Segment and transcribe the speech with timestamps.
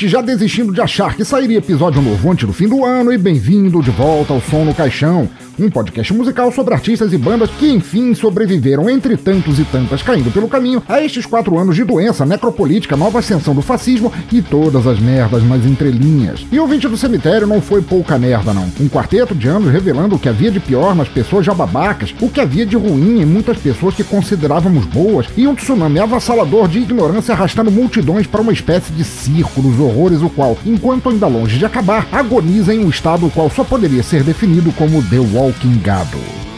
[0.00, 3.18] Ouvinte, já desistindo de achar que sairia episódio novo antes do fim do ano e
[3.18, 5.28] bem-vindo de volta ao Som no Caixão,
[5.60, 10.32] um podcast musical sobre artistas e bandas que, enfim, sobreviveram entre tantos e tantas caindo
[10.32, 14.86] pelo caminho a estes quatro anos de doença necropolítica, nova ascensão do fascismo e todas
[14.86, 16.46] as merdas nas entrelinhas.
[16.50, 18.70] E o ouvinte do cemitério não foi pouca merda, não.
[18.80, 22.28] Um quarteto de anos revelando o que havia de pior nas pessoas já babacas, o
[22.28, 26.78] que havia de ruim em muitas pessoas que considerávamos boas, e um tsunami avassalador de
[26.78, 31.58] ignorância arrastando multidões para uma espécie de circo dos horrores, o qual, enquanto ainda longe
[31.58, 35.49] de acabar, agoniza em um estado o qual só poderia ser definido como The Walking
[35.82, 36.49] Gado.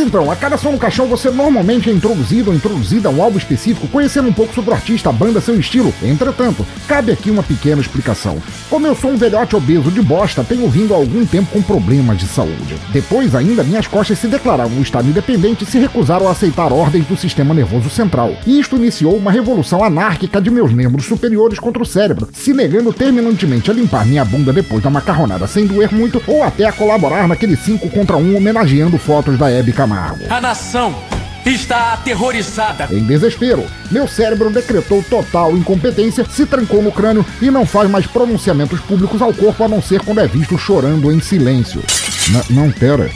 [0.00, 3.22] Mas então, a cada som no caixão você normalmente é introduzido ou introduzida a um
[3.22, 5.92] álbum específico, conhecendo um pouco sobre o artista, a banda, seu estilo.
[6.02, 8.40] Entretanto, cabe aqui uma pequena explicação.
[8.70, 12.16] Como eu sou um velhote obeso de bosta, tenho vindo há algum tempo com problemas
[12.16, 12.78] de saúde.
[12.94, 17.04] Depois, ainda, minhas costas se declararam um estado independente e se recusaram a aceitar ordens
[17.04, 18.34] do sistema nervoso central.
[18.46, 22.90] E isto iniciou uma revolução anárquica de meus membros superiores contra o cérebro, se negando
[22.90, 27.28] terminantemente a limpar minha bunda depois da macarronada sem doer muito, ou até a colaborar
[27.28, 29.89] naquele 5 contra 1 homenageando fotos da Hebe Camargo.
[30.30, 30.94] A nação
[31.44, 32.86] está aterrorizada.
[32.92, 38.06] Em desespero, meu cérebro decretou total incompetência, se trancou no crânio e não faz mais
[38.06, 41.82] pronunciamentos públicos ao corpo a não ser quando é visto chorando em silêncio.
[42.28, 43.10] N- não, pera.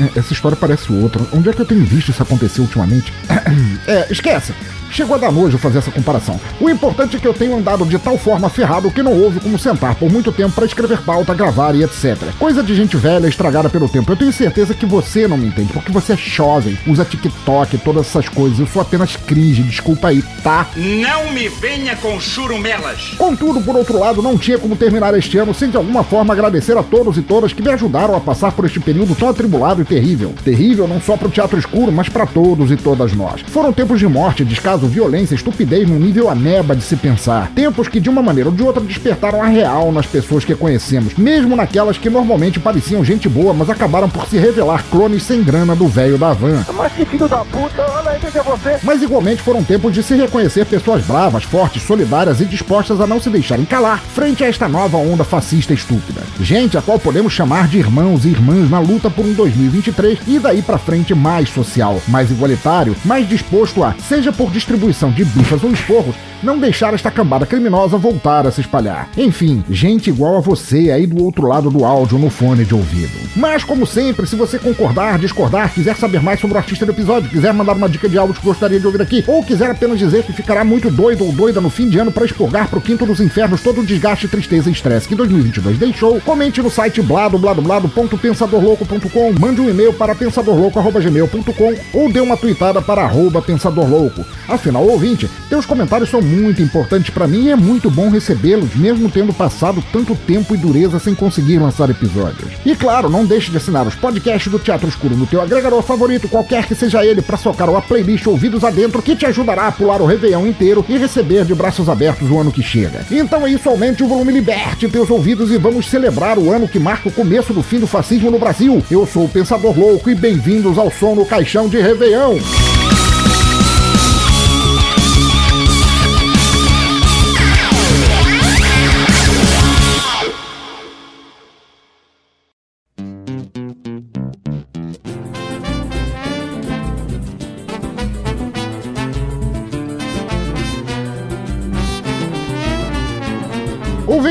[0.00, 1.22] É, Essa história parece outra.
[1.32, 3.12] Onde é que eu tenho visto isso acontecer ultimamente?
[3.86, 4.52] É, esquece.
[4.96, 6.40] Chegou a dar nojo fazer essa comparação.
[6.58, 9.58] O importante é que eu tenho andado de tal forma ferrado que não houve como
[9.58, 12.16] sentar por muito tempo para escrever pauta, gravar e etc.
[12.38, 14.10] Coisa de gente velha estragada pelo tempo.
[14.10, 18.06] Eu tenho certeza que você não me entende, porque você é jovem, usa TikTok, todas
[18.06, 18.58] essas coisas.
[18.58, 20.66] Eu sou apenas cringe, desculpa aí, tá?
[20.74, 23.12] Não me venha com churumelas.
[23.18, 26.74] Contudo, por outro lado, não tinha como terminar este ano sem de alguma forma agradecer
[26.74, 29.84] a todos e todas que me ajudaram a passar por este período tão atribulado e
[29.84, 30.34] terrível.
[30.42, 33.42] Terrível não só para o teatro escuro, mas para todos e todas nós.
[33.48, 37.50] Foram tempos de morte, descaso, violência, estupidez num nível ameba de se pensar.
[37.54, 41.14] Tempos que de uma maneira ou de outra despertaram a real nas pessoas que conhecemos,
[41.14, 45.74] mesmo naquelas que normalmente pareciam gente boa, mas acabaram por se revelar clones sem grana
[45.74, 46.64] do velho da van.
[46.74, 48.78] Mas que filho da puta, olha aí, quem é você?
[48.82, 53.20] Mas igualmente foram tempos de se reconhecer pessoas bravas, fortes, solidárias e dispostas a não
[53.20, 56.22] se deixarem calar frente a esta nova onda fascista estúpida.
[56.40, 60.38] Gente a qual podemos chamar de irmãos e irmãs na luta por um 2023 e
[60.38, 65.62] daí pra frente mais social, mais igualitário, mais disposto a, seja por distribuição de bifas
[65.62, 69.08] ou esporros, não deixar esta cambada criminosa voltar a se espalhar.
[69.16, 73.16] Enfim, gente igual a você aí do outro lado do áudio no fone de ouvido.
[73.36, 77.30] Mas, como sempre, se você concordar, discordar, quiser saber mais sobre o artista do episódio,
[77.30, 80.24] quiser mandar uma dica de áudio que gostaria de ouvir aqui, ou quiser apenas dizer
[80.24, 83.20] que ficará muito doido ou doida no fim de ano para expurgar pro quinto dos
[83.20, 89.60] infernos todo o desgaste, tristeza e estresse que 2022 deixou, comente no site bladobladoblado.pensadorlouco.com, mande
[89.60, 94.24] um e-mail para pensadorlouco.gmail.com ou dê uma tweetada para arroba pensadorlouco.
[94.56, 99.10] Afinal, ouvinte, teus comentários são muito importantes para mim e é muito bom recebê-los, mesmo
[99.10, 102.52] tendo passado tanto tempo e dureza sem conseguir lançar episódios.
[102.64, 106.26] E claro, não deixe de assinar os podcasts do Teatro Escuro no teu agregador favorito,
[106.26, 110.00] qualquer que seja ele, para socar a playlist Ouvidos Adentro, que te ajudará a pular
[110.00, 113.04] o Réveillon inteiro e receber de braços abertos o ano que chega.
[113.10, 116.78] Então é isso, aumente o volume, liberte teus ouvidos e vamos celebrar o ano que
[116.78, 118.82] marca o começo do fim do fascismo no Brasil.
[118.90, 122.38] Eu sou o Pensador Louco e bem-vindos ao som no caixão de Réveillon.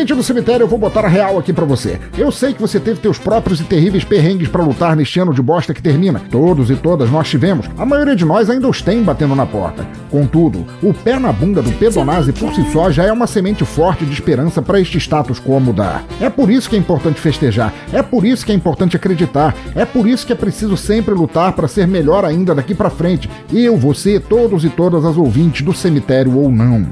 [0.06, 2.00] Ouvinte do cemitério, eu vou botar a real aqui pra você.
[2.16, 5.42] Eu sei que você teve teus próprios e terríveis perrengues pra lutar neste ano de
[5.42, 6.22] bosta que termina.
[6.30, 7.68] Todos e todas nós tivemos.
[7.76, 9.84] A maioria de nós ainda os tem batendo na porta.
[10.12, 14.06] Contudo, o pé na bunda do pedonase por si só já é uma semente forte
[14.06, 16.04] de esperança para este status quo mudar.
[16.22, 17.74] É por isso que é importante festejar.
[17.92, 19.56] É por isso que é importante acreditar.
[19.74, 23.28] É por isso que é preciso sempre lutar para ser melhor ainda daqui pra frente.
[23.52, 26.86] Eu, você, todos e todas as ouvintes do cemitério ou não.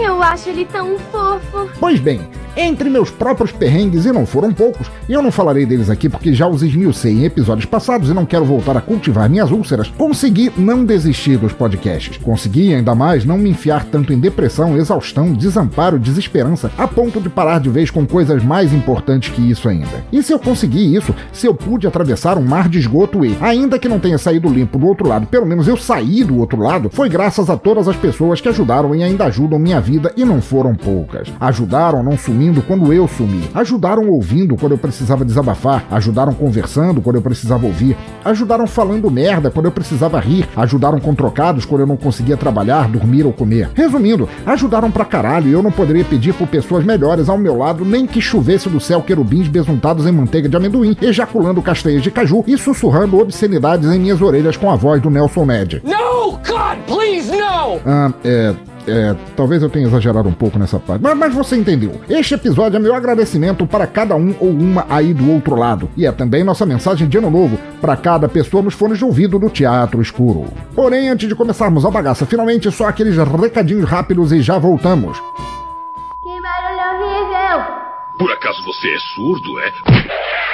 [0.00, 1.68] Eu acho ele tão fofo.
[1.78, 2.20] Pois bem,
[2.58, 6.34] entre meus próprios perrengues, e não foram poucos, e eu não falarei deles aqui porque
[6.34, 10.52] já os esmiucei em episódios passados e não quero voltar a cultivar minhas úlceras, consegui
[10.56, 12.16] não desistir dos podcasts.
[12.16, 17.28] Consegui, ainda mais, não me enfiar tanto em depressão, exaustão, desamparo, desesperança, a ponto de
[17.28, 20.04] parar de vez com coisas mais importantes que isso ainda.
[20.10, 23.78] E se eu consegui isso, se eu pude atravessar um mar de esgoto e, ainda
[23.78, 26.90] que não tenha saído limpo do outro lado, pelo menos eu saí do outro lado,
[26.92, 30.42] foi graças a todas as pessoas que ajudaram e ainda ajudam minha vida e não
[30.42, 31.28] foram poucas.
[31.38, 33.48] Ajudaram não sumindo quando eu sumi.
[33.54, 35.84] Ajudaram ouvindo quando eu precisava desabafar.
[35.90, 37.96] Ajudaram conversando quando eu precisava ouvir.
[38.24, 40.48] Ajudaram falando merda quando eu precisava rir.
[40.56, 43.70] Ajudaram com trocados quando eu não conseguia trabalhar, dormir ou comer.
[43.74, 47.84] Resumindo, ajudaram pra caralho e eu não poderia pedir por pessoas melhores ao meu lado
[47.84, 52.44] nem que chovesse do céu querubins besuntados em manteiga de amendoim, ejaculando castanhas de caju
[52.46, 55.82] e sussurrando obscenidades em minhas orelhas com a voz do Nelson Ned.
[55.84, 57.80] No, God, please, no!
[57.86, 58.54] Ah, é.
[58.88, 62.00] É, talvez eu tenha exagerado um pouco nessa parte, mas, mas, você entendeu.
[62.08, 65.90] Este episódio é meu agradecimento para cada um ou uma aí do outro lado.
[65.96, 69.38] E é também nossa mensagem de ano novo para cada pessoa nos fones de ouvido
[69.38, 70.46] do Teatro Escuro.
[70.74, 75.18] Porém, antes de começarmos a bagaça, finalmente só aqueles recadinhos rápidos e já voltamos.
[76.22, 77.88] Que barulho horrível!
[78.18, 80.47] Por acaso você é surdo, é?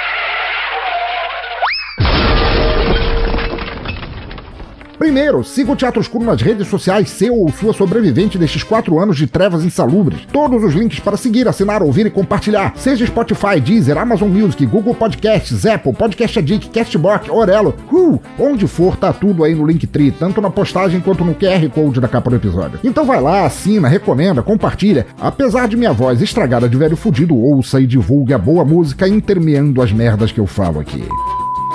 [4.97, 9.17] Primeiro, siga o Teatro Escuro nas redes sociais, seu ou sua sobrevivente destes quatro anos
[9.17, 10.21] de trevas insalubres.
[10.31, 14.95] Todos os links para seguir, assinar, ouvir e compartilhar, seja Spotify, Deezer, Amazon Music, Google
[14.95, 20.41] Podcasts, Apple, Podcast Addict, Castbox, Orelo, uh, onde for, tá tudo aí no Linktree, tanto
[20.41, 22.79] na postagem quanto no QR Code da capa do episódio.
[22.83, 25.05] Então vai lá, assina, recomenda, compartilha.
[25.19, 29.81] Apesar de minha voz estragada de velho fudido, ouça e divulgue a boa música intermeando
[29.81, 31.03] as merdas que eu falo aqui.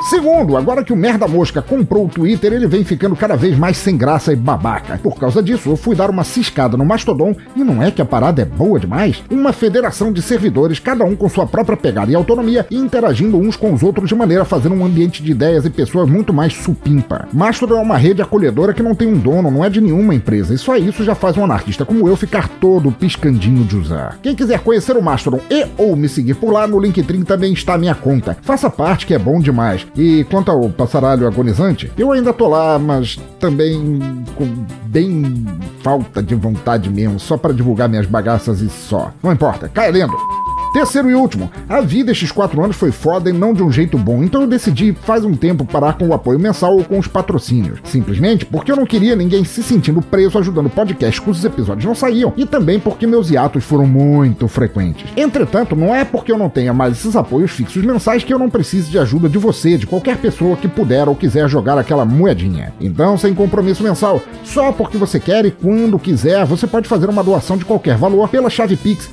[0.08, 3.76] Segundo, agora que o Merda Mosca comprou o Twitter, ele vem ficando cada vez mais
[3.76, 4.98] sem graça e babaca.
[5.02, 8.04] Por causa disso, eu fui dar uma ciscada no Mastodon e não é que a
[8.04, 9.22] parada é boa demais?
[9.30, 13.56] Uma federação de servidores, cada um com sua própria pegada e autonomia, e interagindo uns
[13.56, 16.54] com os outros de maneira a fazer um ambiente de ideias e pessoas muito mais
[16.54, 17.28] supimpa.
[17.32, 20.54] Mastodon é uma rede acolhedora que não tem um dono, não é de nenhuma empresa,
[20.54, 24.18] e só isso já faz um anarquista como eu ficar todo piscandinho de usar.
[24.22, 27.74] Quem quiser conhecer o Mastodon e ou me seguir por lá, no Linktree também está
[27.74, 28.36] a minha conta.
[28.42, 29.86] Faça parte que é bom demais.
[29.96, 34.00] E quanto ao passaralho agonizante, eu ainda tô lá, mas também
[34.36, 34.46] com
[34.86, 35.46] bem
[35.82, 39.12] falta de vontade mesmo, só para divulgar minhas bagaças e só.
[39.22, 40.16] Não importa, caia lendo.
[40.72, 43.98] Terceiro e último, a vida estes quatro anos foi foda e não de um jeito
[43.98, 47.08] bom, então eu decidi faz um tempo parar com o apoio mensal ou com os
[47.08, 47.80] patrocínios.
[47.82, 51.94] Simplesmente porque eu não queria ninguém se sentindo preso ajudando o podcast cujos episódios não
[51.94, 55.10] saíam, e também porque meus hiatos foram muito frequentes.
[55.16, 58.48] Entretanto, não é porque eu não tenha mais esses apoios fixos mensais que eu não
[58.48, 62.72] precise de ajuda de você, de qualquer pessoa que puder ou quiser jogar aquela moedinha.
[62.80, 67.24] Então, sem compromisso mensal, só porque você quer e quando quiser, você pode fazer uma
[67.24, 69.10] doação de qualquer valor pela chave Pix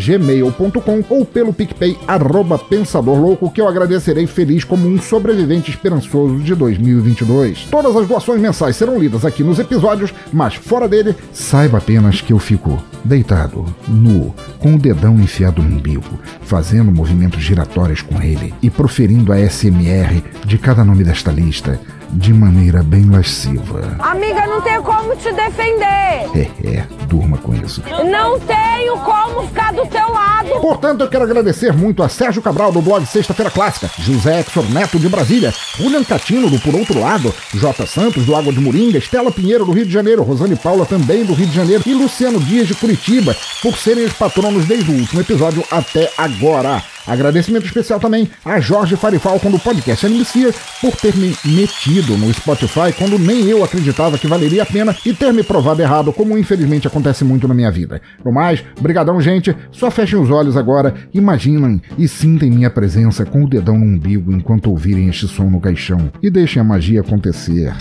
[0.00, 6.54] pensadorlouco@gmail.com ou pelo PicPay arroba pensadorlouco que eu agradecerei feliz como um sobrevivente esperançoso de
[6.54, 7.68] 2022.
[7.70, 12.32] Todas as doações mensais serão lidas aqui nos episódios, mas fora dele, saiba apenas que
[12.32, 18.54] eu fico deitado, nu, com o dedão enfiado no umbigo, fazendo movimentos giratórios com ele
[18.62, 21.78] e proferindo a SMR de cada nome desta lista
[22.12, 23.96] de maneira bem lasciva.
[23.98, 26.28] Amiga, não tenho como te defender.
[26.34, 27.82] É, é, durma com isso.
[28.10, 30.48] Não tenho como ficar do teu lado.
[30.60, 34.98] Portanto, eu quero agradecer muito a Sérgio Cabral do blog Sexta-feira Clássica, José Exor Neto
[34.98, 37.86] de Brasília, William Catino do Por Outro Lado, J.
[37.86, 41.34] Santos do Água de Moringa, Estela Pinheiro do Rio de Janeiro, Rosane Paula também do
[41.34, 45.20] Rio de Janeiro e Luciano Dias de Curitiba, por serem os patronos desde o último
[45.20, 46.82] episódio até agora.
[47.06, 52.92] Agradecimento especial também a Jorge Farifalcon do podcast Animecia por ter me metido no Spotify
[52.96, 56.86] quando nem eu acreditava que valeria a pena e ter me provado errado, como infelizmente
[56.86, 58.00] acontece muito na minha vida.
[58.24, 63.44] No mais, brigadão gente, só fechem os olhos agora, imaginem e sintem minha presença com
[63.44, 67.74] o dedão no umbigo enquanto ouvirem este som no caixão e deixem a magia acontecer.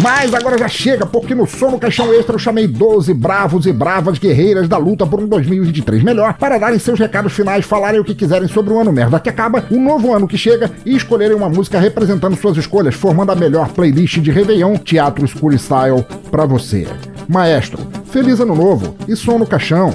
[0.00, 3.72] Mas agora já chega, porque no som no caixão extra eu chamei 12 bravos e
[3.72, 8.04] bravas guerreiras da luta por um 2023 melhor para darem seus recados finais, falarem o
[8.04, 11.36] que quiserem sobre o ano merda que acaba, o novo ano que chega e escolherem
[11.36, 16.44] uma música representando suas escolhas, formando a melhor playlist de Réveillon Teatro Escuro Style para
[16.44, 16.86] você.
[17.28, 17.78] Maestro,
[18.10, 19.94] feliz ano novo e som no caixão.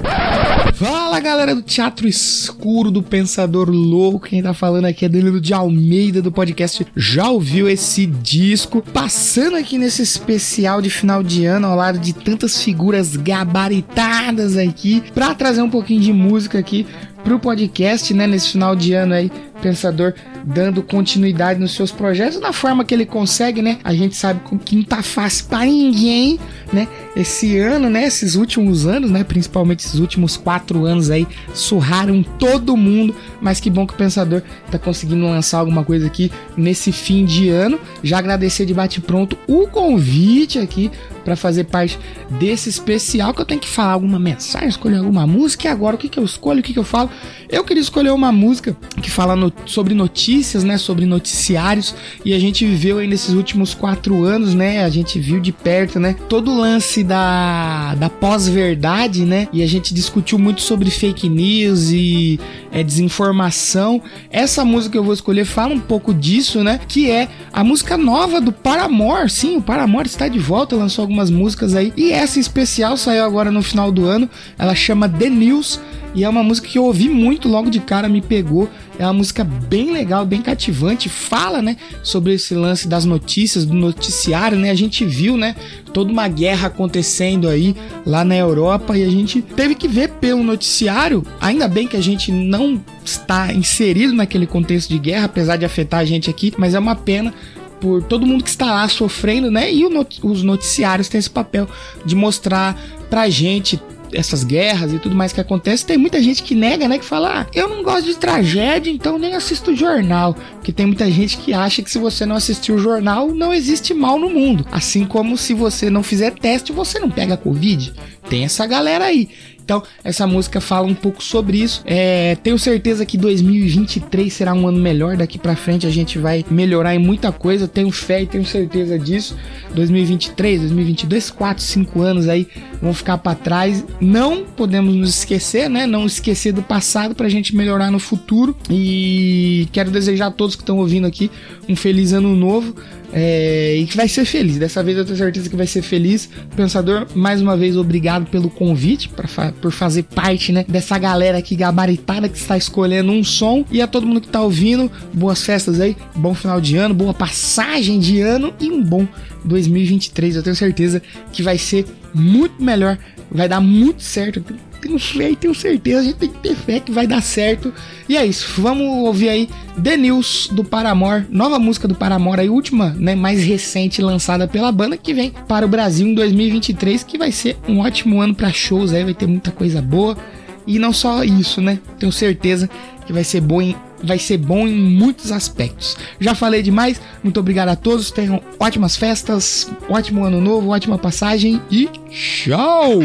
[0.82, 5.54] Fala galera do Teatro Escuro do Pensador Louco, quem tá falando aqui é Danilo de
[5.54, 8.82] Almeida do podcast Já ouviu esse disco?
[8.92, 15.04] Passando aqui nesse especial de final de ano ao lado de tantas figuras gabaritadas aqui,
[15.14, 16.84] pra trazer um pouquinho de música aqui
[17.22, 19.30] pro podcast, né, nesse final de ano aí
[19.62, 20.12] Pensador
[20.44, 23.78] dando continuidade nos seus projetos na forma que ele consegue, né?
[23.84, 26.38] A gente sabe que não tá fácil para ninguém,
[26.72, 26.88] né?
[27.14, 28.04] Esse ano, né?
[28.04, 29.22] Esses últimos anos, né?
[29.22, 33.14] Principalmente esses últimos quatro anos aí, surraram todo mundo.
[33.40, 37.48] Mas que bom que o Pensador tá conseguindo lançar alguma coisa aqui nesse fim de
[37.48, 37.78] ano.
[38.02, 40.90] Já agradecer de bate pronto o convite aqui
[41.24, 41.98] para fazer parte
[42.30, 45.68] desse especial que eu tenho que falar alguma mensagem, escolher alguma música.
[45.68, 47.10] E agora o que, que eu escolho, o que, que eu falo?
[47.48, 50.76] Eu queria escolher uma música que fala no, sobre notícias, né?
[50.78, 51.94] Sobre noticiários.
[52.24, 54.84] E a gente viveu aí nesses últimos quatro anos, né?
[54.84, 56.16] A gente viu de perto, né?
[56.28, 59.48] Todo o lance da, da pós-verdade, né?
[59.52, 62.38] E a gente discutiu muito sobre fake news e
[62.70, 64.02] é, desinformação.
[64.30, 66.80] Essa música que eu vou escolher fala um pouco disso, né?
[66.88, 69.30] Que é a música nova do Paramore.
[69.30, 71.92] Sim, o Paramore está de volta, lançou algumas músicas aí.
[71.96, 74.28] E essa especial saiu agora no final do ano.
[74.58, 75.80] Ela chama The News.
[76.14, 78.68] E é uma música que eu ouvi muito logo de cara, me pegou.
[78.98, 81.08] É uma música bem legal, bem cativante.
[81.08, 84.70] Fala, né, sobre esse lance das notícias, do noticiário, né?
[84.70, 85.56] A gente viu, né,
[85.92, 90.42] toda uma guerra acontecendo aí lá na Europa e a gente teve que ver pelo
[90.42, 91.24] noticiário.
[91.40, 96.00] Ainda bem que a gente não está inserido naquele contexto de guerra, apesar de afetar
[96.00, 97.32] a gente aqui, mas é uma pena
[97.80, 99.72] por todo mundo que está lá sofrendo, né?
[99.72, 101.68] E not os noticiários têm esse papel
[102.04, 103.80] de mostrar pra gente
[104.12, 106.98] essas guerras e tudo mais que acontece, tem muita gente que nega, né?
[106.98, 110.34] Que fala, ah, eu não gosto de tragédia, então nem assisto jornal.
[110.54, 113.92] Porque tem muita gente que acha que se você não assistir o jornal, não existe
[113.94, 114.66] mal no mundo.
[114.70, 117.92] Assim como se você não fizer teste, você não pega Covid.
[118.28, 119.28] Tem essa galera aí.
[119.64, 121.82] Então, essa música fala um pouco sobre isso.
[121.86, 125.16] É, tenho certeza que 2023 será um ano melhor.
[125.16, 127.68] Daqui para frente a gente vai melhorar em muita coisa.
[127.68, 129.36] Tenho fé e tenho certeza disso.
[129.74, 132.46] 2023, 2022, 4, 5 anos aí
[132.80, 133.84] vão ficar para trás.
[134.00, 135.86] Não podemos nos esquecer, né?
[135.86, 138.56] Não esquecer do passado pra gente melhorar no futuro.
[138.70, 141.30] E quero desejar a todos que estão ouvindo aqui
[141.68, 142.74] um feliz ano novo.
[143.12, 144.56] É, e que vai ser feliz.
[144.56, 146.28] Dessa vez eu tenho certeza que vai ser feliz.
[146.56, 151.54] Pensador, mais uma vez, obrigado pelo convite, fa por fazer parte né, dessa galera aqui
[151.54, 153.64] gabaritada que está escolhendo um som.
[153.70, 157.12] E a todo mundo que está ouvindo, boas festas aí, bom final de ano, boa
[157.12, 159.06] passagem de ano e um bom
[159.44, 160.36] 2023.
[160.36, 161.02] Eu tenho certeza
[161.32, 162.98] que vai ser muito melhor,
[163.30, 164.42] vai dar muito certo
[164.82, 167.72] tenho fé e tenho certeza, a gente tem que ter fé que vai dar certo.
[168.08, 169.48] E é isso, vamos ouvir aí
[169.82, 174.72] The News do Paramore, nova música do Paramore, a última, né, mais recente lançada pela
[174.72, 178.52] banda que vem para o Brasil em 2023, que vai ser um ótimo ano para
[178.52, 180.16] shows aí, vai ter muita coisa boa.
[180.64, 181.80] E não só isso, né?
[181.98, 182.70] Tenho certeza
[183.04, 183.74] que vai ser bom em
[184.04, 185.96] vai ser bom em muitos aspectos.
[186.18, 191.60] Já falei demais, muito obrigado a todos, tenham ótimas festas, ótimo ano novo, ótima passagem
[191.70, 192.98] e tchau!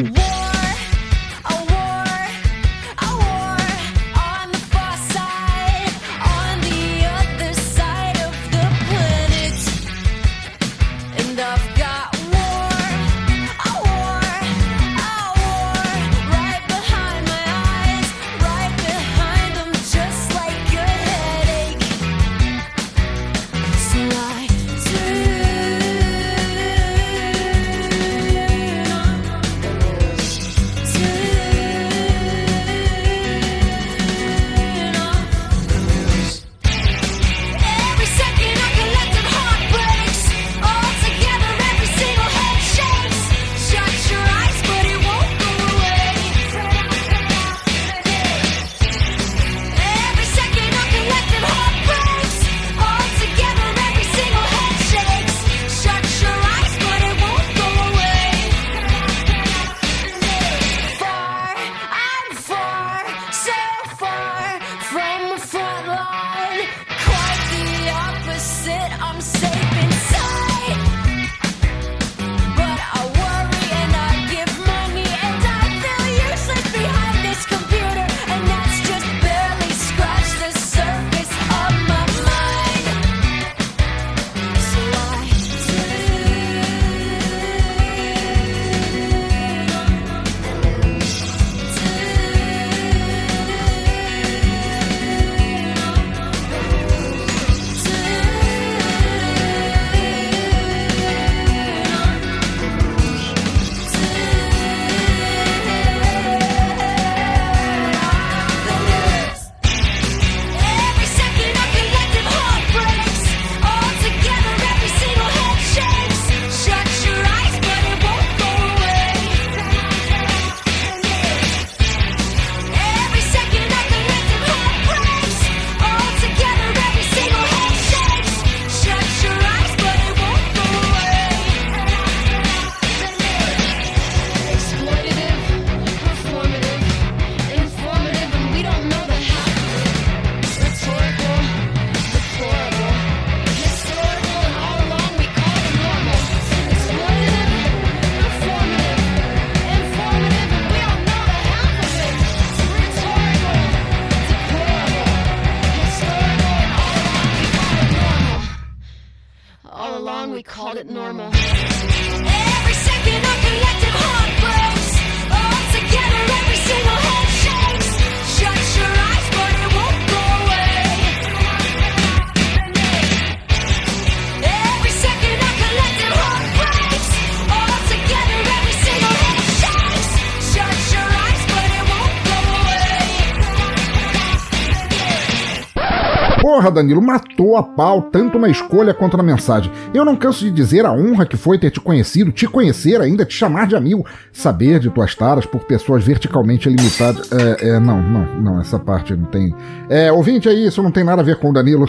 [186.77, 189.72] Danilo, matou a pau tanto na escolha quanto na mensagem.
[189.94, 193.25] Eu não canso de dizer a honra que foi ter te conhecido, te conhecer ainda,
[193.25, 197.29] te chamar de amigo, saber de tuas taras por pessoas verticalmente limitadas.
[197.32, 199.53] É, é, não, não, não, essa parte não tem.
[199.89, 201.88] É, ouvinte aí, isso não tem nada a ver com o Danilo.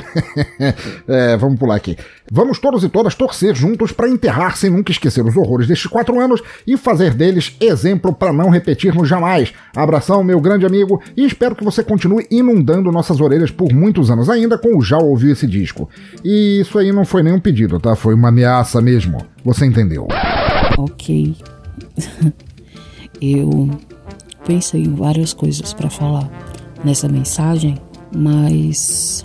[1.09, 1.97] é, vamos pular aqui.
[2.31, 6.21] Vamos todos e todas torcer juntos para enterrar sem nunca esquecer os horrores destes quatro
[6.21, 9.55] anos e fazer deles exemplo para não repetirmos jamais.
[9.75, 14.28] Abração, meu grande amigo, e espero que você continue inundando nossas orelhas por muitos anos
[14.28, 15.88] ainda com o Já Ouviu Esse Disco.
[16.25, 17.95] E isso aí não foi nenhum pedido, tá?
[17.95, 19.18] Foi uma ameaça mesmo.
[19.45, 20.09] Você entendeu?
[20.76, 21.37] Ok.
[23.21, 23.71] Eu
[24.45, 26.28] pensei em várias coisas para falar
[26.85, 27.76] nessa mensagem,
[28.14, 29.25] mas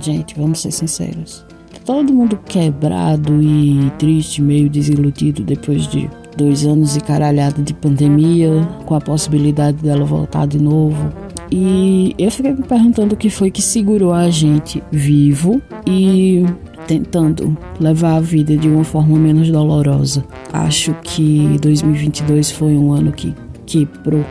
[0.00, 1.44] gente, vamos ser sinceros.
[1.84, 8.50] Todo mundo quebrado e triste, meio desiludido depois de dois anos e caralhada de pandemia,
[8.84, 11.12] com a possibilidade dela voltar de novo.
[11.50, 16.44] E eu fiquei me perguntando o que foi que segurou a gente vivo e
[16.86, 20.24] tentando levar a vida de uma forma menos dolorosa.
[20.52, 23.34] Acho que 2022 foi um ano que
[23.66, 24.24] quebrou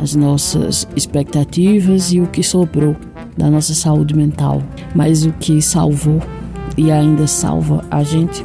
[0.00, 2.96] as nossas expectativas e o que sobrou
[3.36, 4.62] da nossa saúde mental.
[4.94, 6.20] Mas o que salvou
[6.76, 8.44] e ainda salva a gente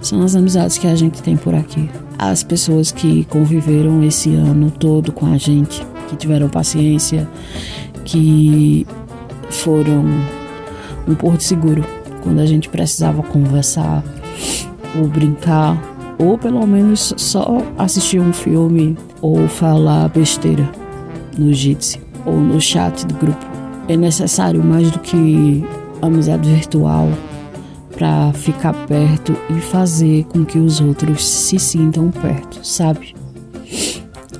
[0.00, 1.88] são as amizades que a gente tem por aqui.
[2.18, 7.28] As pessoas que conviveram esse ano todo com a gente, que tiveram paciência,
[8.04, 8.86] que
[9.50, 10.04] foram
[11.06, 11.84] um porto seguro
[12.22, 14.02] quando a gente precisava conversar
[14.98, 15.80] ou brincar,
[16.18, 20.68] ou pelo menos só assistir um filme ou falar besteira
[21.38, 23.46] no Jitsi ou no chat do grupo.
[23.88, 25.64] É necessário mais do que
[26.02, 27.08] amizade virtual
[27.96, 33.14] para ficar perto e fazer com que os outros se sintam perto, sabe?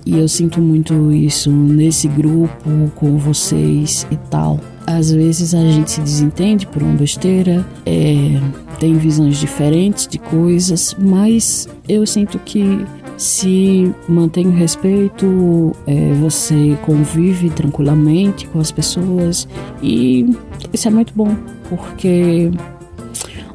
[0.07, 4.61] E eu sinto muito isso nesse grupo, com vocês e tal.
[4.87, 8.41] Às vezes a gente se desentende por uma besteira, é,
[8.79, 16.79] tem visões diferentes de coisas, mas eu sinto que se mantém o respeito, é, você
[16.83, 19.49] convive tranquilamente com as pessoas
[19.83, 20.37] e
[20.73, 21.35] isso é muito bom,
[21.69, 22.53] porque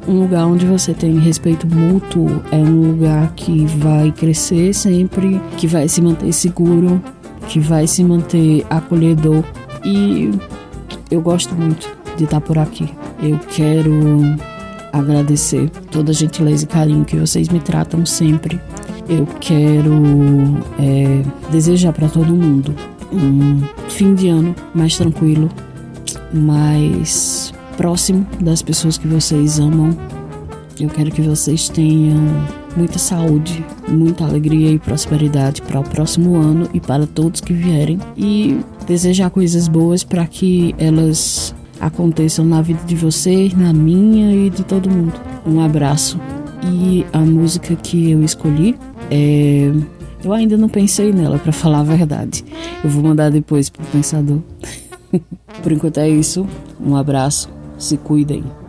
[0.06, 5.66] um lugar onde você tem respeito mútuo é um lugar que vai crescer sempre, que
[5.66, 7.02] vai se manter seguro,
[7.48, 9.44] que vai se manter acolhedor
[9.84, 10.30] e
[11.10, 12.92] eu gosto muito de estar por aqui.
[13.22, 13.92] Eu quero
[14.92, 18.60] agradecer toda a gentileza e carinho que vocês me tratam sempre.
[19.08, 19.92] Eu quero
[20.78, 22.74] é, desejar para todo mundo
[23.12, 25.48] um fim de ano mais tranquilo,
[26.32, 29.96] mais próximo das pessoas que vocês amam.
[30.78, 32.18] Eu quero que vocês tenham
[32.76, 37.98] muita saúde, muita alegria e prosperidade para o próximo ano e para todos que vierem
[38.16, 44.50] e desejar coisas boas para que elas aconteçam na vida de vocês, na minha e
[44.50, 45.14] de todo mundo.
[45.46, 46.18] Um abraço.
[46.64, 48.76] E a música que eu escolhi
[49.10, 49.72] é
[50.24, 52.44] eu ainda não pensei nela, para falar a verdade.
[52.82, 54.38] Eu vou mandar depois pro pensador.
[55.62, 56.46] Por enquanto é isso.
[56.80, 57.50] Um abraço.
[57.82, 58.61] Se cuidem.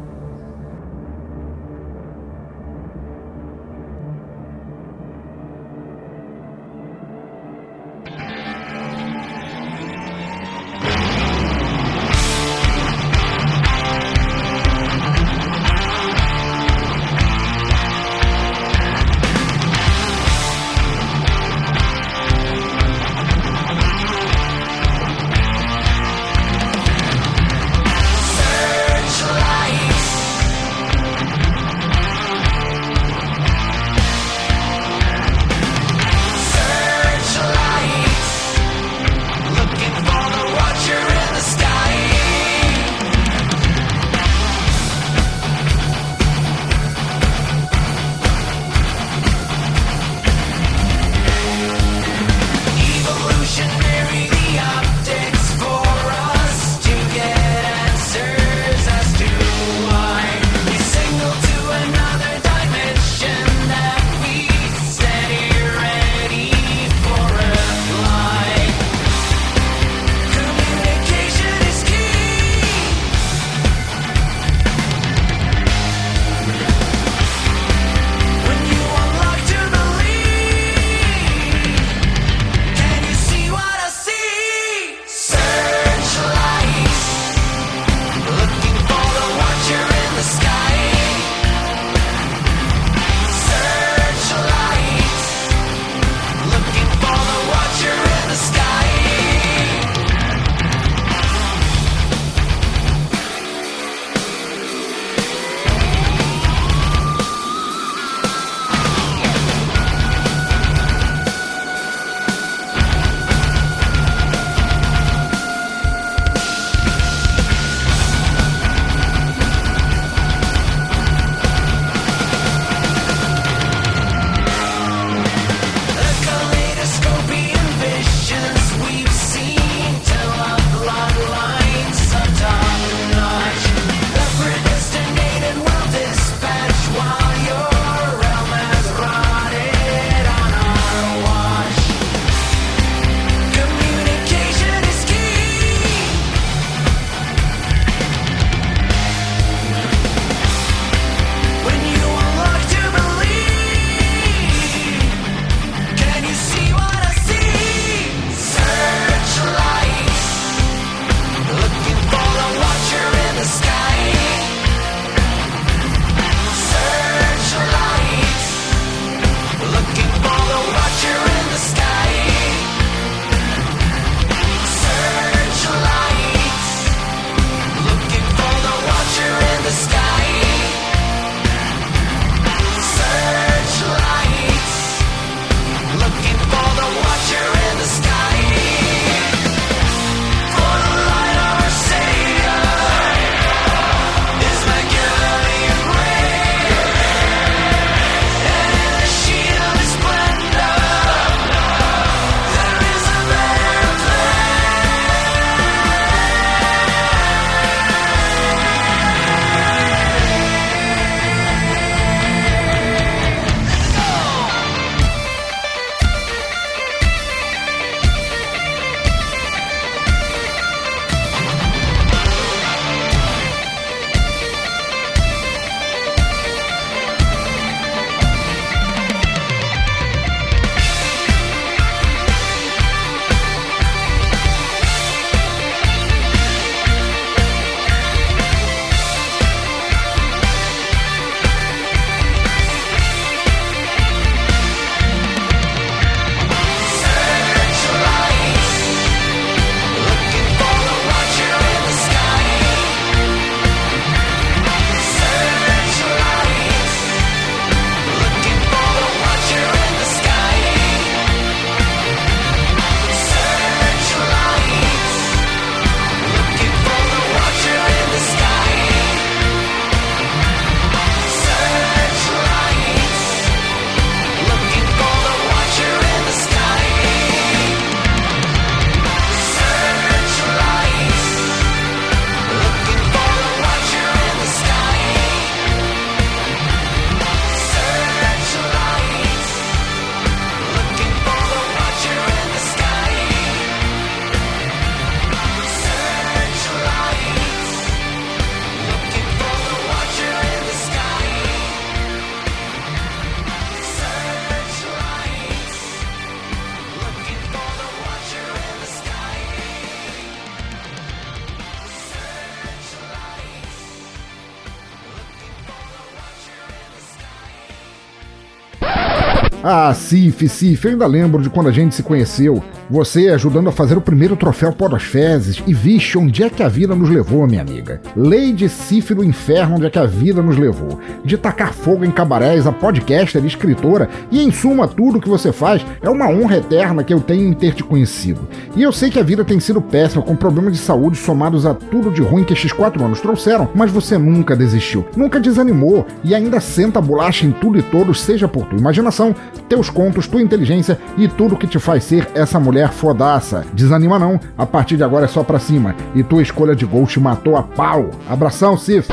[319.86, 322.62] Ah, Cif, Cif, eu ainda lembro de quando a gente se conheceu.
[322.90, 325.64] Você ajudando a fazer o primeiro troféu Pó das Fezes.
[325.66, 328.02] E vixe, onde é que a vida nos levou, minha amiga?
[328.16, 331.00] Lady Cif do inferno, onde é que a vida nos levou?
[331.24, 335.84] De tacar fogo em cabarés, a podcaster, escritora e, em suma, tudo que você faz
[336.02, 338.42] é uma honra eterna que eu tenho em ter te conhecido.
[338.76, 341.74] E eu sei que a vida tem sido péssima, com problemas de saúde somados a
[341.74, 346.36] tudo de ruim que estes quatro anos trouxeram, mas você nunca desistiu, nunca desanimou e
[346.36, 349.34] ainda senta bolacha em tudo e todos, seja por tua imaginação,
[349.70, 353.66] teus contos, tua inteligência e tudo que te faz ser essa mulher fodaça.
[353.74, 355.96] Desanima não, a partir de agora é só pra cima.
[356.14, 358.10] E tua escolha de gol te matou a pau.
[358.28, 359.08] Abração, Cif.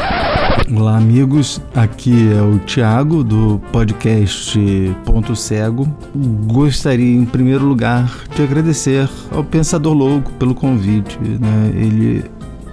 [0.74, 1.60] Olá, amigos.
[1.74, 4.58] Aqui é o Thiago do podcast
[5.04, 5.86] Ponto Cego.
[6.46, 11.18] Gostaria, em primeiro lugar, de agradecer ao Pensador Louco pelo convite.
[11.20, 11.72] Né?
[11.74, 12.24] Ele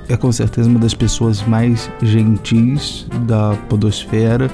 [0.10, 4.50] é com certeza uma das pessoas mais gentis da Podosfera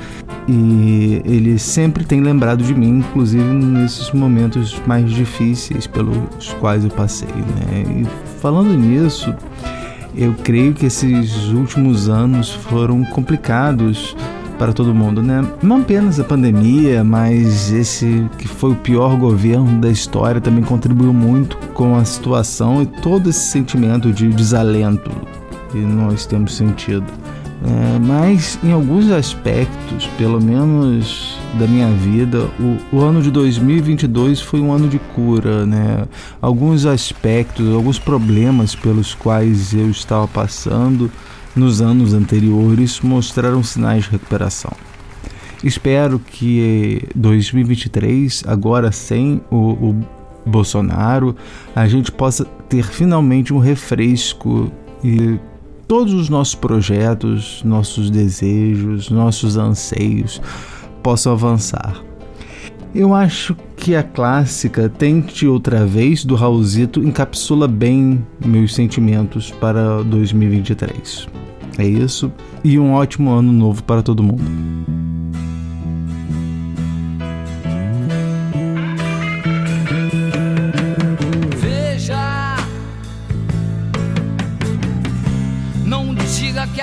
[0.48, 6.90] e ele sempre tem lembrado de mim, inclusive nesses momentos mais difíceis pelos quais eu
[6.90, 7.30] passei.
[7.30, 8.02] Né?
[8.02, 9.34] E falando nisso.
[10.16, 14.16] Eu creio que esses últimos anos foram complicados
[14.60, 15.44] para todo mundo, né?
[15.62, 21.12] Não apenas a pandemia, mas esse que foi o pior governo da história também contribuiu
[21.12, 25.10] muito com a situação e todo esse sentimento de desalento
[25.74, 27.04] que nós temos sentido.
[27.66, 34.40] É, mas em alguns aspectos, pelo menos da minha vida, o, o, ano de 2022
[34.42, 36.06] foi um ano de cura, né?
[36.42, 41.10] Alguns aspectos, alguns problemas pelos quais eu estava passando
[41.56, 44.74] nos anos anteriores mostraram sinais de recuperação.
[45.64, 50.06] Espero que 2023, agora sem o, o
[50.46, 51.34] Bolsonaro,
[51.74, 54.70] a gente possa ter finalmente um refresco
[55.02, 55.40] e
[55.94, 60.42] todos os nossos projetos, nossos desejos, nossos anseios
[61.04, 62.02] possam avançar.
[62.96, 70.02] Eu acho que a clássica Tente Outra Vez do Raulzito encapsula bem meus sentimentos para
[70.02, 71.28] 2023.
[71.78, 72.32] É isso
[72.64, 75.03] e um ótimo ano novo para todo mundo.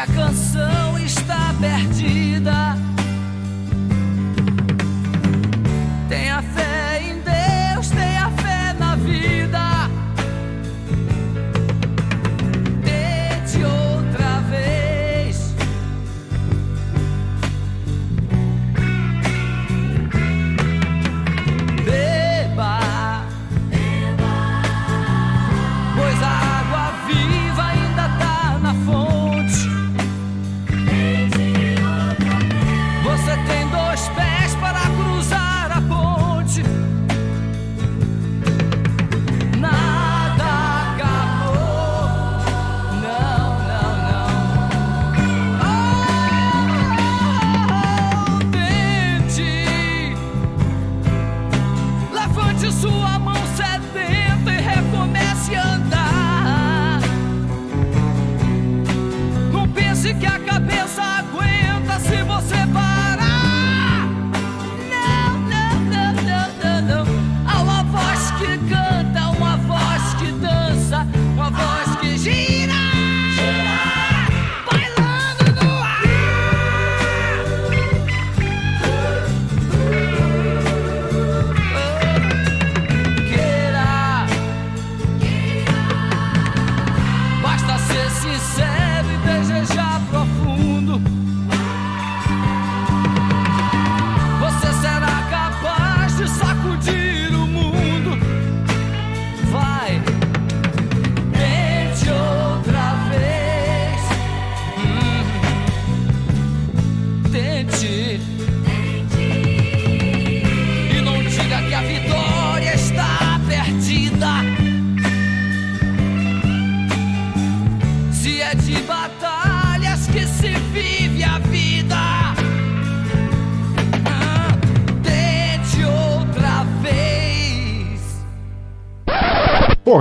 [0.01, 2.90] A canção está perdida.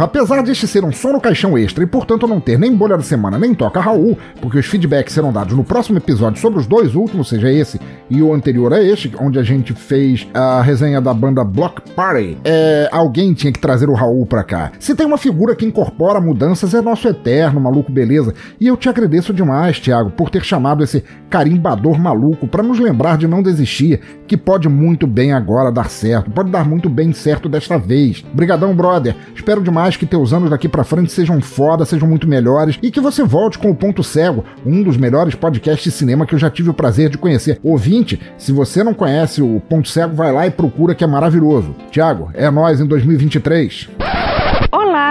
[0.10, 3.04] Apesar deste ser um som no caixão extra e portanto não ter nem bolha da
[3.04, 6.96] semana nem toca Raul, porque os feedbacks serão dados no próximo episódio sobre os dois
[6.96, 11.14] últimos, seja esse e o anterior a este, onde a gente fez a resenha da
[11.14, 14.72] banda Block Party, é, alguém tinha que trazer o Raul pra cá.
[14.80, 18.34] Se tem uma figura que incorpora mudanças, é nosso eterno maluco beleza.
[18.60, 23.16] E eu te agradeço demais, Thiago, por ter chamado esse carimbador maluco para nos lembrar
[23.18, 27.48] de não desistir, que pode muito bem agora dar certo, pode dar muito bem certo
[27.48, 28.26] desta vez.
[28.34, 29.16] Brigadão, brother.
[29.36, 33.02] Espero demais que teus anos daqui para frente sejam foda, sejam muito melhores e que
[33.02, 36.50] você volte com o Ponto Cego, um dos melhores podcasts de cinema que eu já
[36.50, 37.60] tive o prazer de conhecer.
[37.64, 41.76] Ouvinte, se você não conhece o Ponto Cego, vai lá e procura que é maravilhoso.
[41.92, 43.90] Tiago, é nós em 2023.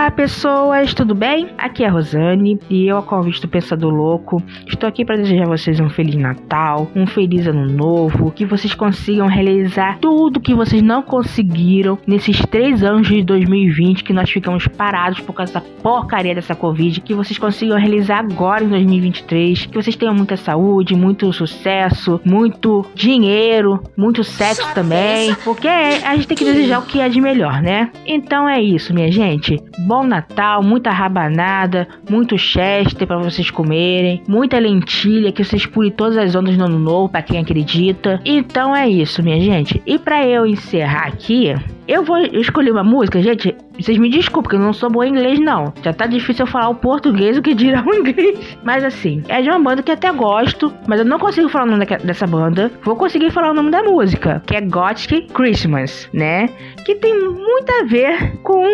[0.08, 1.50] Olá, pessoas, tudo bem?
[1.58, 5.44] Aqui é a Rosane e eu, a convite do Pensador Louco, estou aqui para desejar
[5.44, 10.54] a vocês um Feliz Natal, um Feliz Ano Novo, que vocês consigam realizar tudo que
[10.54, 15.60] vocês não conseguiram nesses três anos de 2020 que nós ficamos parados por causa da
[15.60, 20.96] porcaria dessa Covid, que vocês consigam realizar agora em 2023, que vocês tenham muita saúde,
[20.96, 26.98] muito sucesso, muito dinheiro, muito sexo também, porque a gente tem que desejar o que
[26.98, 27.90] é de melhor, né?
[28.06, 29.62] Então é isso, minha gente.
[29.80, 36.16] Bom Natal, muita rabanada, muito chester para vocês comerem, muita lentilha que vocês pulem todas
[36.16, 38.20] as ondas no ano novo para quem acredita.
[38.24, 39.82] Então é isso, minha gente.
[39.86, 41.54] E para eu encerrar aqui,
[41.88, 43.56] eu vou escolher uma música, gente.
[43.78, 45.72] Vocês me desculpem, que eu não sou boa em inglês, não.
[45.82, 48.58] Já tá difícil eu falar o português, o que dirá o inglês.
[48.62, 51.70] Mas assim, é de uma banda que até gosto, mas eu não consigo falar o
[51.70, 52.70] nome dessa banda.
[52.82, 56.48] Vou conseguir falar o nome da música, que é Gothic Christmas, né?
[56.84, 58.64] Que tem muito a ver com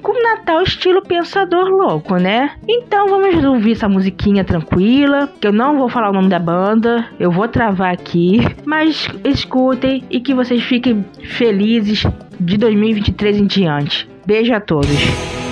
[0.00, 2.52] com Natal estilo pensador louco, né?
[2.68, 7.08] Então vamos ouvir essa musiquinha tranquila, que eu não vou falar o nome da banda,
[7.18, 12.04] eu vou travar aqui, mas escutem e que vocês fiquem felizes
[12.38, 14.08] de 2023 em diante.
[14.26, 15.49] Beijo a todos.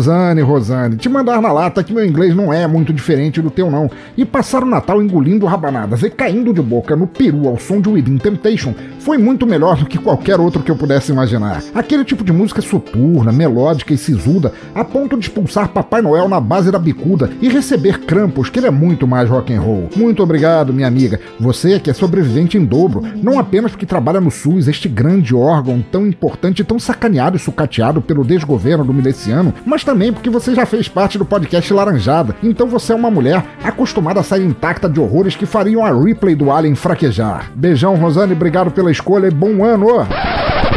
[0.00, 3.70] Rosane, Rosane, te mandar na lata que meu inglês não é muito diferente do teu
[3.70, 3.90] não.
[4.16, 7.90] E passar o Natal engolindo rabanadas e caindo de boca no peru ao som de
[7.90, 11.62] Within Temptation foi muito melhor do que qualquer outro que eu pudesse imaginar.
[11.74, 16.40] Aquele tipo de música soturna, melódica e sisuda, a ponto de expulsar Papai Noel na
[16.40, 19.88] base da bicuda e receber crampos, que ele é muito mais rock and roll.
[19.96, 21.18] Muito obrigado, minha amiga.
[21.38, 25.82] Você que é sobrevivente em dobro, não apenas porque trabalha no SUS, este grande órgão
[25.90, 30.54] tão importante e tão sacaneado e sucateado pelo desgoverno do miliciano, mas também porque você
[30.54, 32.36] já fez parte do podcast Laranjada.
[32.42, 36.34] Então você é uma mulher acostumada a sair intacta de horrores que fariam a replay
[36.34, 37.50] do Alien fraquejar.
[37.54, 39.86] Beijão, Rosane, obrigado pela escolha e bom ano!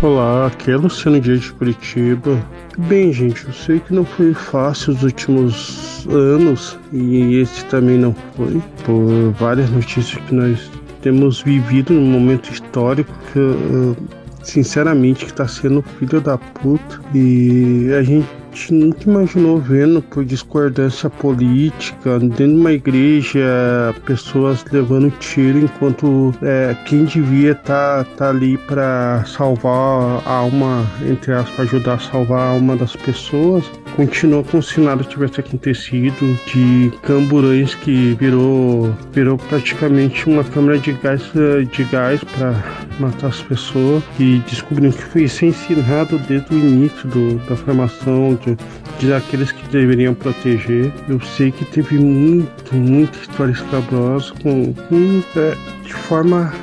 [0.02, 2.38] Olá, aqui é Luciano Dias de Curitiba.
[2.78, 8.16] Bem, gente, eu sei que não foi fácil os últimos anos e esse também não
[8.36, 10.72] foi, por várias notícias que nós
[11.02, 13.96] temos vivido num momento histórico que uh,
[14.44, 17.00] sinceramente, que tá sendo filho da puta.
[17.14, 18.28] E a gente
[18.70, 26.76] nunca imaginou vendo por discordância política dentro de uma igreja pessoas levando tiro enquanto é,
[26.86, 32.50] quem devia tá, tá ali para salvar a alma entre aspas ajudar a salvar a
[32.52, 40.28] alma das pessoas continuou como se nada tivesse acontecido de camburões que virou virou praticamente
[40.28, 41.22] uma câmara de gás
[41.72, 42.54] de gás para
[43.00, 48.38] matar as pessoas e descobriram que foi isso ensinado desde o início do, da formação
[48.44, 48.58] de,
[49.00, 50.92] de aqueles que deveriam proteger.
[51.08, 56.54] Eu sei que teve muito, muita história escabrosa com, com é, de forma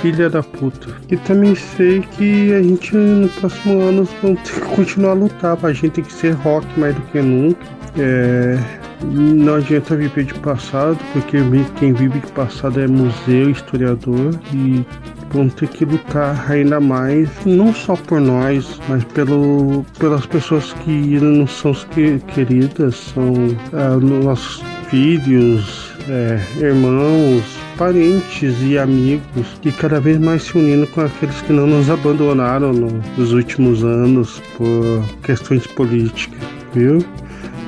[0.00, 0.88] filha da puta.
[1.10, 5.58] E também sei que a gente no próximo ano vamos ter que continuar a lutar.
[5.62, 7.66] A gente tem que ser rock mais do que nunca.
[7.98, 8.58] É,
[9.04, 11.38] não adianta viver de passado, porque
[11.78, 14.84] quem vive de passado é museu, historiador e
[15.30, 21.20] vão ter que lutar ainda mais, não só por nós, mas pelo, pelas pessoas que
[21.20, 21.72] não são
[22.34, 23.34] queridas, são
[23.72, 31.00] ah, nossos filhos, é, irmãos, parentes e amigos que cada vez mais se unindo com
[31.02, 36.40] aqueles que não nos abandonaram nos últimos anos por questões políticas,
[36.74, 36.98] viu?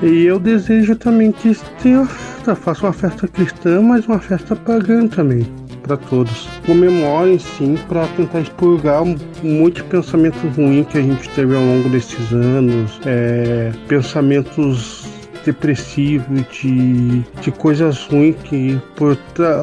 [0.02, 5.06] E eu desejo também que tenha festa, faça uma festa cristã, mas uma festa pagã
[5.06, 5.46] também
[5.82, 6.48] para todos.
[6.66, 12.32] Comemorem sim para tentar expurgar de pensamento ruim que a gente teve ao longo desses
[12.32, 19.16] anos, é, pensamentos depressivo, de, de coisas ruins que por,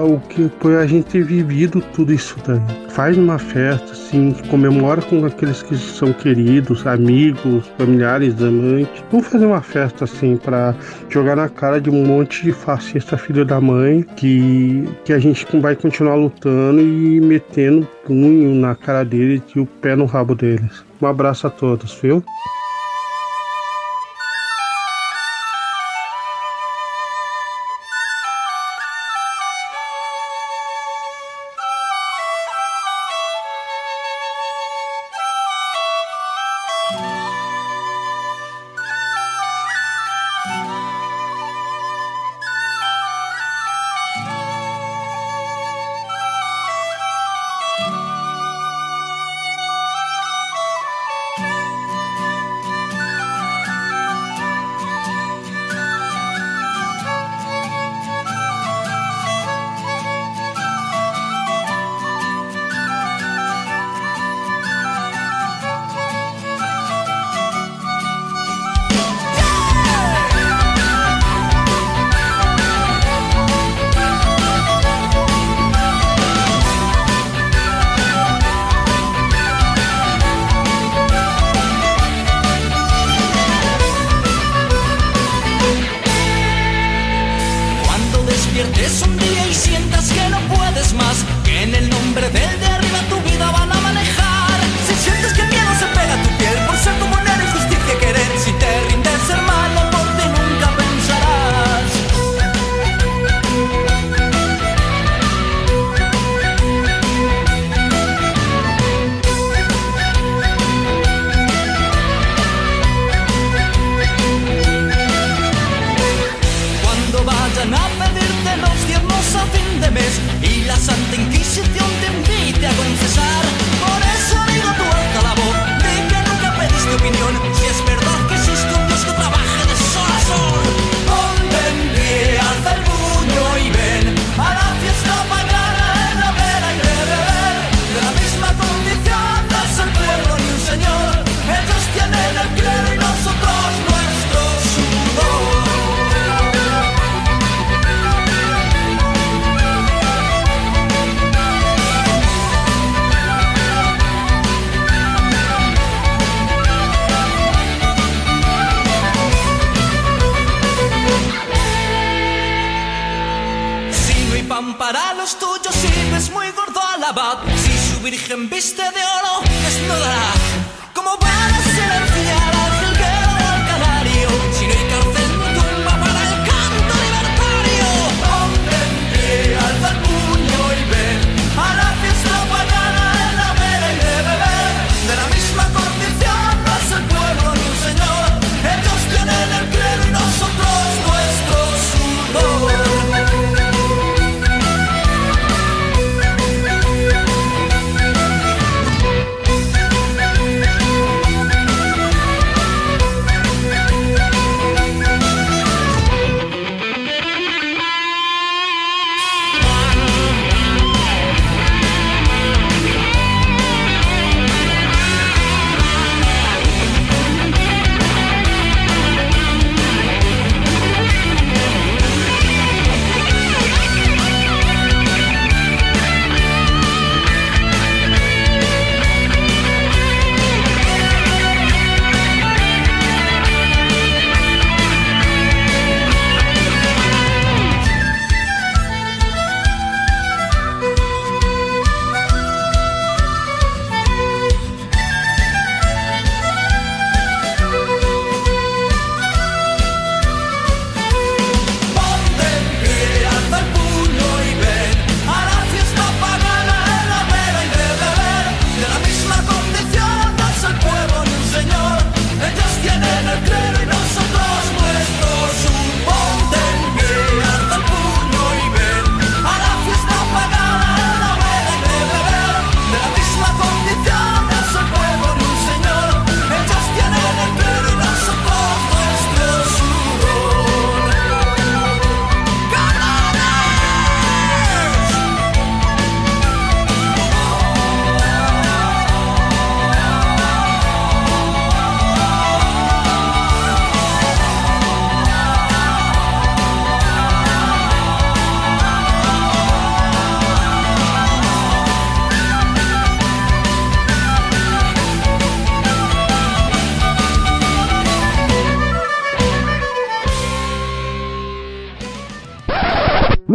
[0.05, 2.59] o que por a gente ter vivido tudo isso daí.
[2.89, 9.03] Faz uma festa, assim, comemora com aqueles que são queridos, amigos, familiares, amantes.
[9.11, 10.75] Vamos fazer uma festa assim para
[11.09, 15.45] jogar na cara de um monte de fascista filho da mãe que, que a gente
[15.59, 20.83] vai continuar lutando e metendo punho na cara deles e o pé no rabo deles.
[21.01, 22.23] Um abraço a todos, viu?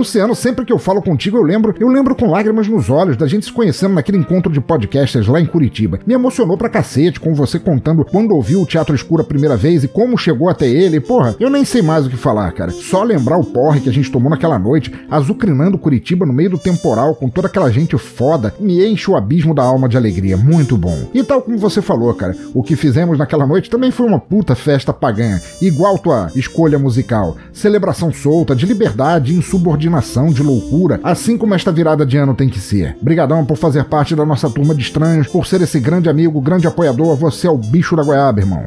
[0.02, 3.28] Luciano, sempre que eu falo contigo, eu lembro, eu lembro com lágrimas nos olhos da
[3.28, 6.00] gente se conhecendo naquele encontro de podcasters lá em Curitiba.
[6.04, 9.84] Me emocionou pra cacete com você contando quando ouviu o Teatro Escuro a primeira vez
[9.84, 10.98] e como chegou até ele.
[10.98, 12.72] Porra, eu nem sei mais o que falar, cara.
[12.72, 16.58] Só lembrar o porre que a gente tomou naquela noite, azucrinando Curitiba no meio do
[16.58, 20.36] temporal com toda aquela gente foda, me enche o abismo da alma de alegria.
[20.36, 20.98] Muito bom.
[21.14, 24.56] E tal como você falou, cara, o que fizemos naquela noite também foi uma puta
[24.56, 27.36] festa pagã, igual tua escolha musical.
[27.52, 29.91] Celebração solta, de liberdade, insubordinação,
[30.32, 32.96] de loucura, assim como esta virada de ano tem que ser.
[33.00, 36.66] Brigadão por fazer parte da nossa turma de estranhos, por ser esse grande amigo, grande
[36.66, 37.16] apoiador.
[37.16, 38.64] Você é o bicho da goiaba, irmão.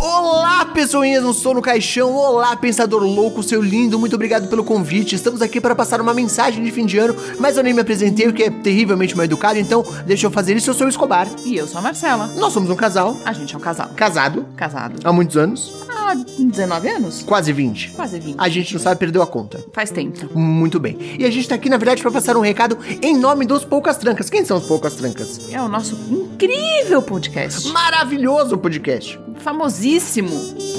[0.00, 2.14] Olá, pessoinhas no Sono Caixão.
[2.14, 3.98] Olá, pensador louco, seu lindo.
[3.98, 5.14] Muito obrigado pelo convite.
[5.14, 8.26] Estamos aqui para passar uma mensagem de fim de ano, mas eu nem me apresentei,
[8.26, 10.70] o que é terrivelmente mal educado, então deixa eu fazer isso.
[10.70, 11.28] Eu sou o Escobar.
[11.44, 12.28] E eu sou a Marcela.
[12.36, 13.16] Nós somos um casal.
[13.24, 13.90] A gente é um casal.
[13.94, 14.44] Casado.
[14.56, 15.00] Casado.
[15.04, 15.89] Há muitos anos.
[15.92, 17.22] Há 19 anos?
[17.22, 17.90] Quase 20.
[17.90, 18.36] Quase 20.
[18.38, 19.64] A gente não sabe, perdeu a conta.
[19.72, 20.28] Faz tempo.
[20.38, 20.96] Muito bem.
[21.18, 23.96] E a gente tá aqui, na verdade, para passar um recado em nome dos Poucas
[23.96, 24.30] Trancas.
[24.30, 25.50] Quem são os Poucas Trancas?
[25.52, 27.68] É o nosso incrível podcast.
[27.68, 29.18] Maravilhoso podcast.
[29.38, 30.30] Famosíssimo.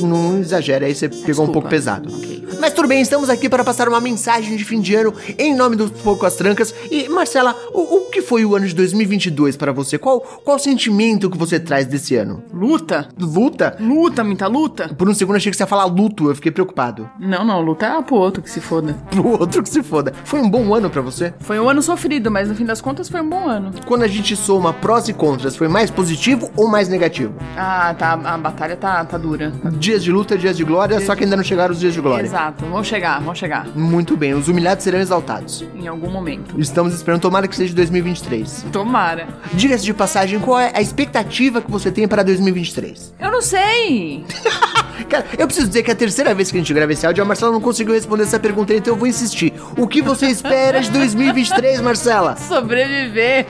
[0.02, 1.50] Não exagera, aí você pegou Desculpa.
[1.50, 2.14] um pouco pesado.
[2.14, 2.41] Ok.
[2.60, 5.76] Mas tudo bem, estamos aqui para passar uma mensagem de fim de ano em nome
[5.76, 6.74] dos Poucas Trancas.
[6.90, 9.98] E, Marcela, o, o que foi o ano de 2022 para você?
[9.98, 12.44] Qual, qual sentimento que você traz desse ano?
[12.54, 13.08] Luta.
[13.20, 13.78] Luta?
[13.80, 14.90] Luta, muita luta.
[14.90, 17.10] Por um segundo achei que você ia falar luto, eu fiquei preocupado.
[17.20, 18.94] Não, não, luta é pro outro que se foda.
[19.12, 20.14] Pro outro que se foda.
[20.24, 21.34] Foi um bom ano para você?
[21.40, 23.72] Foi um ano sofrido, mas no fim das contas foi um bom ano.
[23.86, 27.34] Quando a gente soma prós e contras, foi mais positivo ou mais negativo?
[27.58, 29.52] Ah, tá, a batalha tá, tá dura.
[29.78, 32.26] Dias de luta, dias de glória, só que ainda não chegaram os dias de glória.
[32.26, 33.68] Exato, vão chegar, vão chegar.
[33.76, 35.64] Muito bem, os humilhados serão exaltados.
[35.76, 36.60] Em algum momento.
[36.60, 38.66] Estamos esperando, tomara que seja 2023.
[38.72, 39.28] Tomara.
[39.54, 43.14] Diga-se de passagem, qual é a expectativa que você tem para 2023?
[43.20, 44.26] Eu não sei.
[45.10, 47.24] Cara, eu preciso dizer que é a terceira vez que a gente grava esse áudio,
[47.24, 49.54] a Marcela não conseguiu responder essa pergunta, então eu vou insistir.
[49.78, 52.36] O que você espera de 2023, Marcela?
[52.38, 53.46] Sobreviver.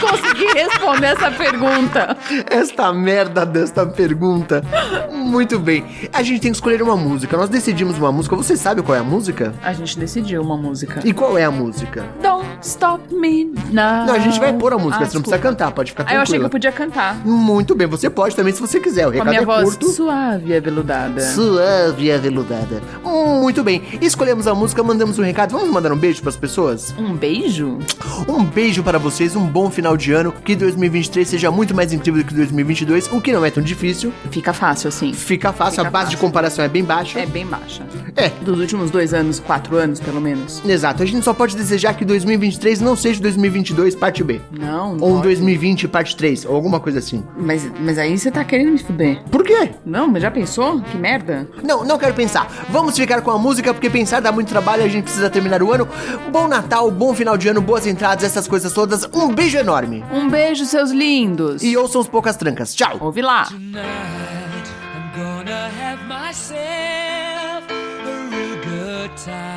[0.00, 2.16] Consegui responder essa pergunta.
[2.50, 4.62] Esta merda desta pergunta.
[5.12, 5.84] Muito bem.
[6.12, 7.36] A gente tem que escolher uma música.
[7.36, 8.34] Nós decidimos uma música.
[8.36, 9.54] Você sabe qual é a música?
[9.62, 11.00] A gente decidiu uma música.
[11.04, 12.04] E qual é a música?
[12.22, 14.06] Don't stop me now.
[14.06, 15.04] Não, a gente vai pôr a música.
[15.04, 17.16] Ah, você não precisa cantar, pode ficar Ah, eu achei que eu podia cantar.
[17.26, 19.06] Muito bem, você pode também se você quiser.
[19.08, 19.88] O Com a recado minha é voz curto.
[19.90, 21.20] suave e aveludada.
[21.20, 22.80] Suave e aveludada.
[23.04, 23.82] Hum, muito bem.
[24.00, 25.50] Escolhemos a música, mandamos um recado.
[25.52, 26.94] Vamos mandar um beijo pras pessoas?
[26.98, 27.78] Um beijo?
[28.28, 30.32] Um beijo para vocês, um bom final de ano.
[30.44, 34.12] Que 2023 seja muito mais incrível do que 2022, o que não é tão difícil.
[34.30, 35.12] Fica fácil, assim.
[35.12, 36.16] Fica fácil, Fica a base fácil.
[36.18, 37.20] de comparação é bem baixa.
[37.20, 37.82] É bem baixa.
[38.16, 38.28] É.
[38.44, 40.62] Dos últimos dois anos, quatro anos, pelo menos.
[40.64, 44.40] Exato, a gente só pode desejar que 2023 não seja 2022 parte B.
[44.50, 45.22] Não, não Ou pode.
[45.24, 47.24] 2020 parte 3, ou alguma coisa assim.
[47.36, 49.22] Mas, mas aí você tá querendo me fuder.
[49.30, 49.70] Por quê?
[49.84, 50.80] Não, mas já pensou?
[50.80, 51.48] Que merda.
[51.62, 52.48] Não, não quero pensar.
[52.70, 55.62] Vamos ficar com a música, porque pensar dá muito trabalho e a gente precisa terminar
[55.62, 55.88] o ano.
[56.30, 59.08] Bom Natal, bom final de ano, boas entradas, essas coisas todas.
[59.12, 60.04] Um beijo enorme.
[60.12, 61.62] Um beijo, seus lindos.
[61.62, 62.74] E ouçam os poucas trancas.
[62.74, 62.98] Tchau.
[63.00, 63.48] Ouve lá.
[63.50, 63.74] I'm
[65.16, 67.13] gonna have myself
[69.24, 69.53] time.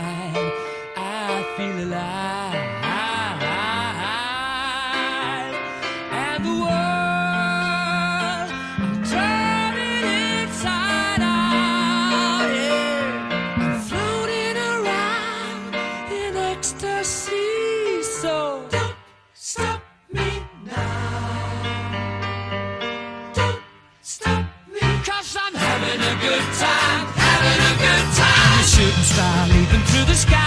[30.18, 30.47] Sky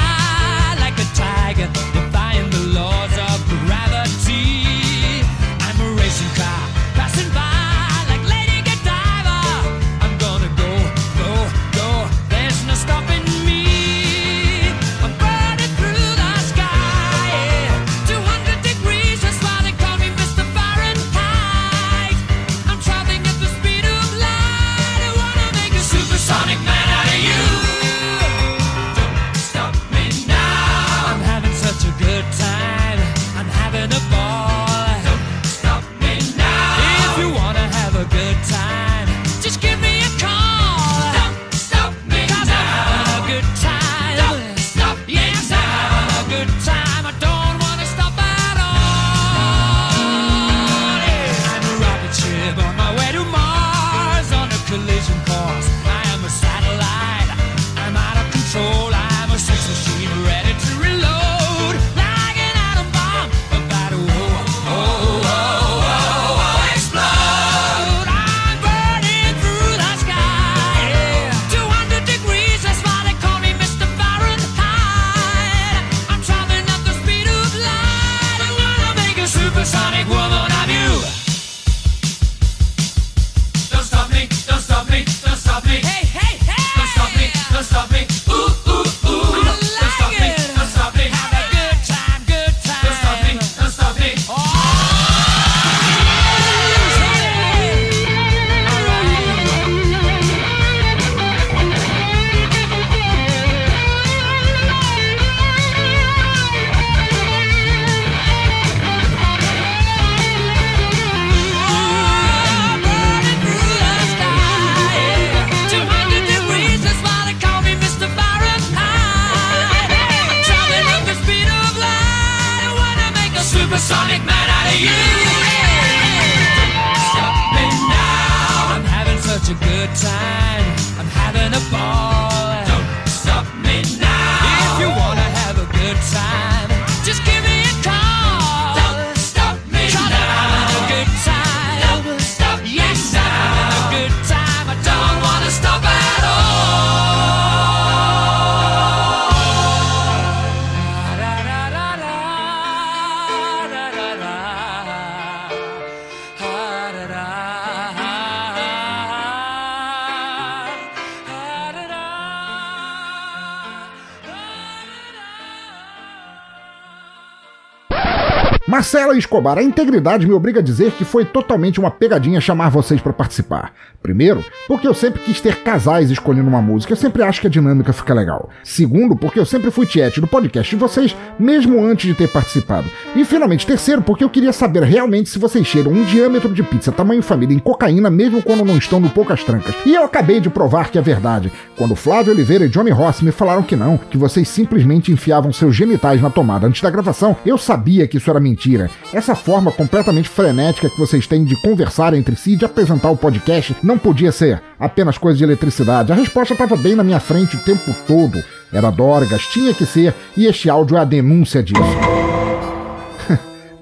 [169.18, 173.12] Escobar, a integridade me obriga a dizer que foi totalmente uma pegadinha chamar vocês para
[173.12, 173.72] participar.
[174.02, 177.50] Primeiro, porque eu sempre quis ter casais escolhendo uma música, eu sempre acho que a
[177.50, 178.48] dinâmica fica legal.
[178.64, 182.88] Segundo, porque eu sempre fui tiete do podcast de vocês, mesmo antes de ter participado.
[183.14, 186.90] E finalmente, terceiro, porque eu queria saber realmente se vocês cheiram um diâmetro de pizza
[186.90, 189.74] tamanho família em cocaína, mesmo quando não estão no poucas trancas.
[189.84, 193.32] E eu acabei de provar que é verdade, quando Flávio Oliveira e Johnny Ross me
[193.32, 197.58] falaram que não, que vocês simplesmente enfiavam seus genitais na tomada antes da gravação, eu
[197.58, 198.90] sabia que isso era mentira.
[199.12, 203.76] Essa forma completamente frenética que vocês têm de conversar entre si de apresentar o podcast
[203.82, 206.12] não podia ser apenas coisa de eletricidade.
[206.12, 208.42] A resposta estava bem na minha frente o tempo todo.
[208.72, 211.82] Era Dorgas, tinha que ser, e este áudio é a denúncia disso.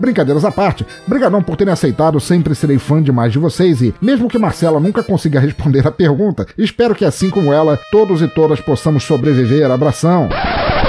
[0.00, 4.28] Brincadeiras à parte, brigadão por terem aceitado, sempre serei fã demais de vocês e, mesmo
[4.28, 8.60] que Marcela nunca consiga responder a pergunta, espero que assim como ela, todos e todas
[8.60, 9.70] possamos sobreviver.
[9.70, 10.28] Abração!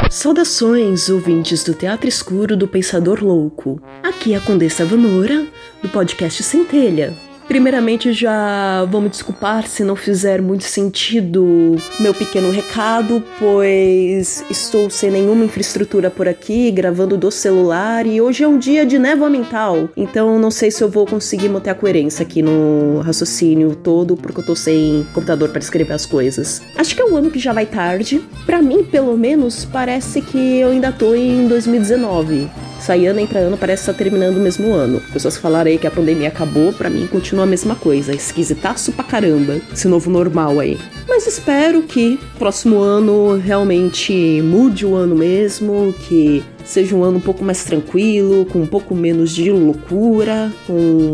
[0.07, 3.81] Saudações, ouvintes do Teatro Escuro do Pensador Louco.
[4.01, 5.45] Aqui é a Condessa Vanora,
[5.81, 7.28] do podcast Centelha.
[7.49, 14.87] Primeiramente, já vou me desculpar se não fizer muito sentido meu pequeno recado, pois estou
[14.91, 19.31] sem nenhuma infraestrutura por aqui, gravando do celular e hoje é um dia de névoa
[19.31, 19.89] mental.
[19.97, 24.41] Então, não sei se eu vou conseguir manter a coerência aqui no raciocínio todo, porque
[24.41, 26.61] eu tô sem computador para escrever as coisas.
[26.75, 28.21] Acho que é um ano que já vai tarde.
[28.45, 32.47] Para mim, pelo menos, parece que eu ainda tô em 2019
[32.89, 34.99] sai ano entra ano, parece estar terminando o mesmo ano.
[35.13, 38.15] Pessoas falaram aí que a pandemia acabou, para mim continua a mesma coisa.
[38.15, 40.75] Esquisitaço pra caramba, esse novo normal aí.
[41.07, 47.21] Mas espero que próximo ano realmente mude o ano mesmo, que seja um ano um
[47.21, 50.73] pouco mais tranquilo, com um pouco menos de loucura, com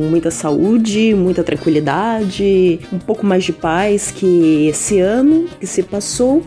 [0.10, 6.42] muita saúde, muita tranquilidade, um pouco mais de paz que esse ano que se passou.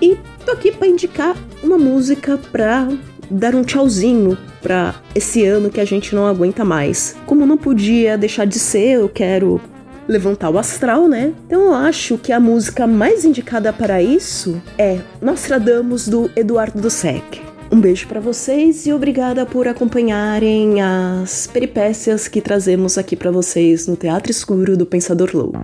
[0.00, 2.88] E tô aqui para indicar uma música pra
[3.30, 7.16] dar um tchauzinho para esse ano que a gente não aguenta mais.
[7.26, 9.60] Como não podia deixar de ser, eu quero
[10.06, 11.32] levantar o astral, né?
[11.46, 17.42] Então eu acho que a música mais indicada para isso é Nostradamus do Eduardo Dussek.
[17.70, 23.86] Um beijo para vocês e obrigada por acompanharem as peripécias que trazemos aqui para vocês
[23.86, 25.58] no Teatro Escuro do Pensador Louco.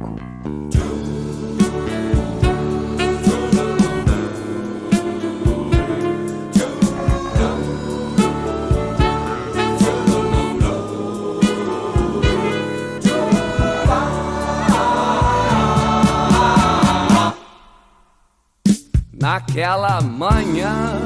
[19.55, 21.01] Naquela manhã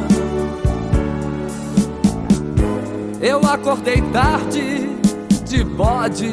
[3.20, 4.88] eu acordei tarde
[5.44, 6.32] de bode.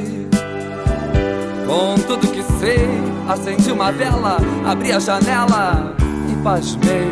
[1.67, 2.87] Com tudo que sei,
[3.27, 5.93] acendi uma vela, abri a janela
[6.31, 7.09] e pasmei.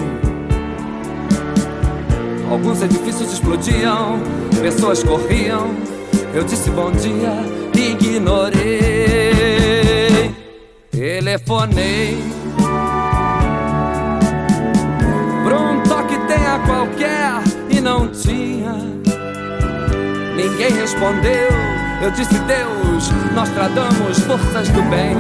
[2.50, 4.22] Alguns edifícios explodiam,
[4.62, 5.68] pessoas corriam.
[6.34, 7.44] Eu disse bom dia,
[7.76, 8.64] ignorei.
[10.92, 12.43] Telefonei
[16.66, 18.74] qualquer e não tinha.
[20.36, 21.50] Ninguém respondeu.
[22.02, 25.16] Eu disse Deus, nós tradamos forças do bem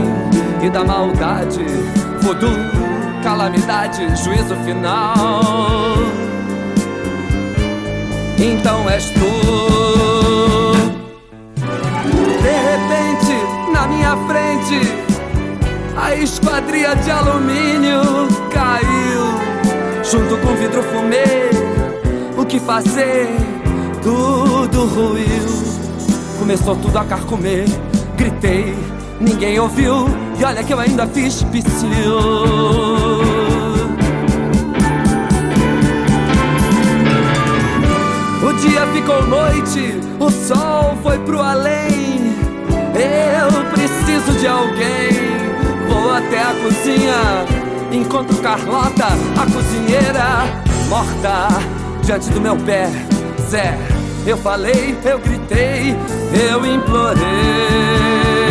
[0.61, 1.63] e da maldade,
[2.21, 2.49] voodoo,
[3.23, 5.95] calamidade, juízo final.
[8.37, 10.73] Então és tu.
[12.41, 14.81] De repente, na minha frente,
[15.95, 18.01] a esquadria de alumínio
[18.51, 18.92] caiu
[20.03, 21.49] junto com vidro fumê.
[22.37, 23.27] O que fazer?
[24.01, 25.73] Tudo ruiu.
[26.37, 27.65] Começou tudo a carcomer.
[28.17, 28.75] Gritei,
[29.19, 30.05] ninguém ouviu.
[30.39, 32.17] E olha que eu ainda fiz psiu.
[38.41, 42.33] O dia ficou noite, o sol foi pro além.
[42.93, 45.33] Eu preciso de alguém.
[45.87, 49.05] Vou até a cozinha Encontro Carlota,
[49.39, 51.47] a cozinheira, morta
[52.03, 52.89] diante do meu pé.
[53.47, 53.77] Zé,
[54.25, 55.95] eu falei, eu gritei,
[56.51, 58.42] eu implorei.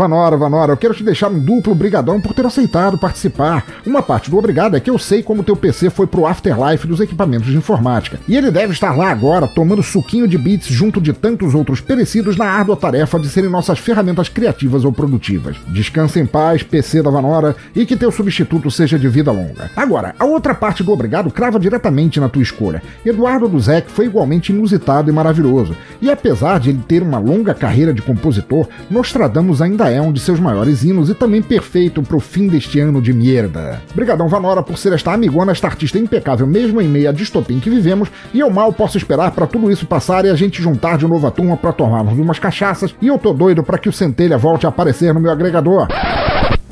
[0.00, 3.66] Vanora, Vanora, eu quero te deixar um duplo brigadão por ter aceitado participar.
[3.84, 7.00] Uma parte do obrigado é que eu sei como teu PC foi pro afterlife dos
[7.00, 8.18] equipamentos de informática.
[8.26, 12.38] E ele deve estar lá agora, tomando suquinho de bits junto de tantos outros perecidos
[12.38, 15.58] na árdua tarefa de serem nossas ferramentas criativas ou produtivas.
[15.68, 19.70] Descansa em paz, PC da Vanora, e que teu substituto seja de vida longa.
[19.76, 22.82] Agora, a outra parte do obrigado crava diretamente na tua escolha.
[23.04, 25.76] Eduardo Duzek foi igualmente inusitado e maravilhoso.
[26.00, 30.20] E apesar de ele ter uma longa carreira de compositor, Nostradamus ainda é um de
[30.20, 33.82] seus maiores hinos e também perfeito pro fim deste ano de merda.
[33.94, 37.60] Brigadão Vanora por ser esta amigona, esta artista impecável mesmo em meio à distopia em
[37.60, 40.98] que vivemos, e eu mal posso esperar para tudo isso passar e a gente juntar
[40.98, 43.92] de novo a turma para tomarmos umas cachaças, e eu tô doido para que o
[43.92, 45.88] Centelha volte a aparecer no meu agregador.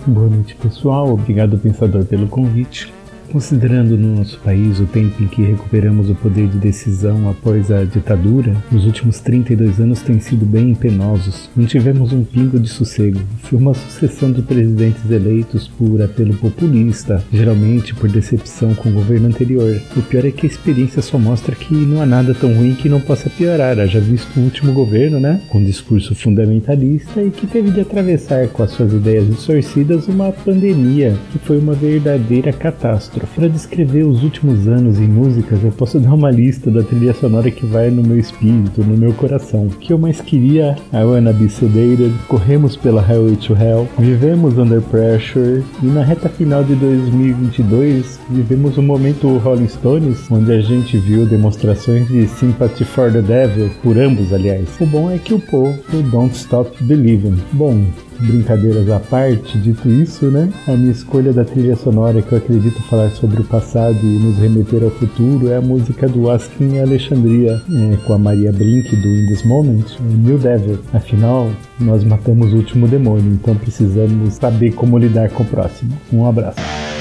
[0.06, 1.12] Boa noite, pessoal.
[1.12, 2.92] Obrigado, Pensador, pelo convite.
[3.30, 7.84] Considerando no nosso país o tempo em que recuperamos o poder de decisão após a
[7.84, 11.50] ditadura, os últimos 32 anos têm sido bem penosos.
[11.54, 13.20] Não tivemos um pingo de sossego.
[13.42, 19.28] Foi uma sucessão de presidentes eleitos por apelo populista, geralmente por decepção com o governo
[19.28, 19.78] anterior.
[19.94, 22.88] O pior é que a experiência só mostra que não há nada tão ruim que
[22.88, 23.78] não possa piorar.
[23.78, 25.42] Haja visto o último governo, né?
[25.48, 31.14] Com discurso fundamentalista e que teve de atravessar com as suas ideias distorcidas uma pandemia
[31.30, 33.17] que foi uma verdadeira catástrofe.
[33.26, 37.50] Para descrever os últimos anos em músicas, eu posso dar uma lista da trilha sonora
[37.50, 39.66] que vai no meu espírito, no meu coração.
[39.66, 44.56] O que eu mais queria, I Wanna Be Sedated, Corremos pela Highway to Hell, Vivemos
[44.58, 50.60] Under Pressure e na reta final de 2022 vivemos um momento Rolling Stones, onde a
[50.60, 54.68] gente viu demonstrações de Sympathy for the Devil, por ambos aliás.
[54.80, 55.78] O bom é que o povo
[56.10, 57.36] don't stop believing.
[57.52, 57.84] Bom,
[58.20, 60.50] brincadeiras à parte, dito isso, né?
[60.66, 64.38] A minha escolha da trilha sonora que eu acredito falar sobre o passado e nos
[64.38, 69.08] remeter ao futuro é a música do Askin Alexandria, é, com a Maria Brink do
[69.08, 70.78] In This Moment, New Devil.
[70.92, 71.50] Afinal,
[71.80, 75.92] nós matamos o último demônio, então precisamos saber como lidar com o próximo.
[76.12, 76.97] Um abraço.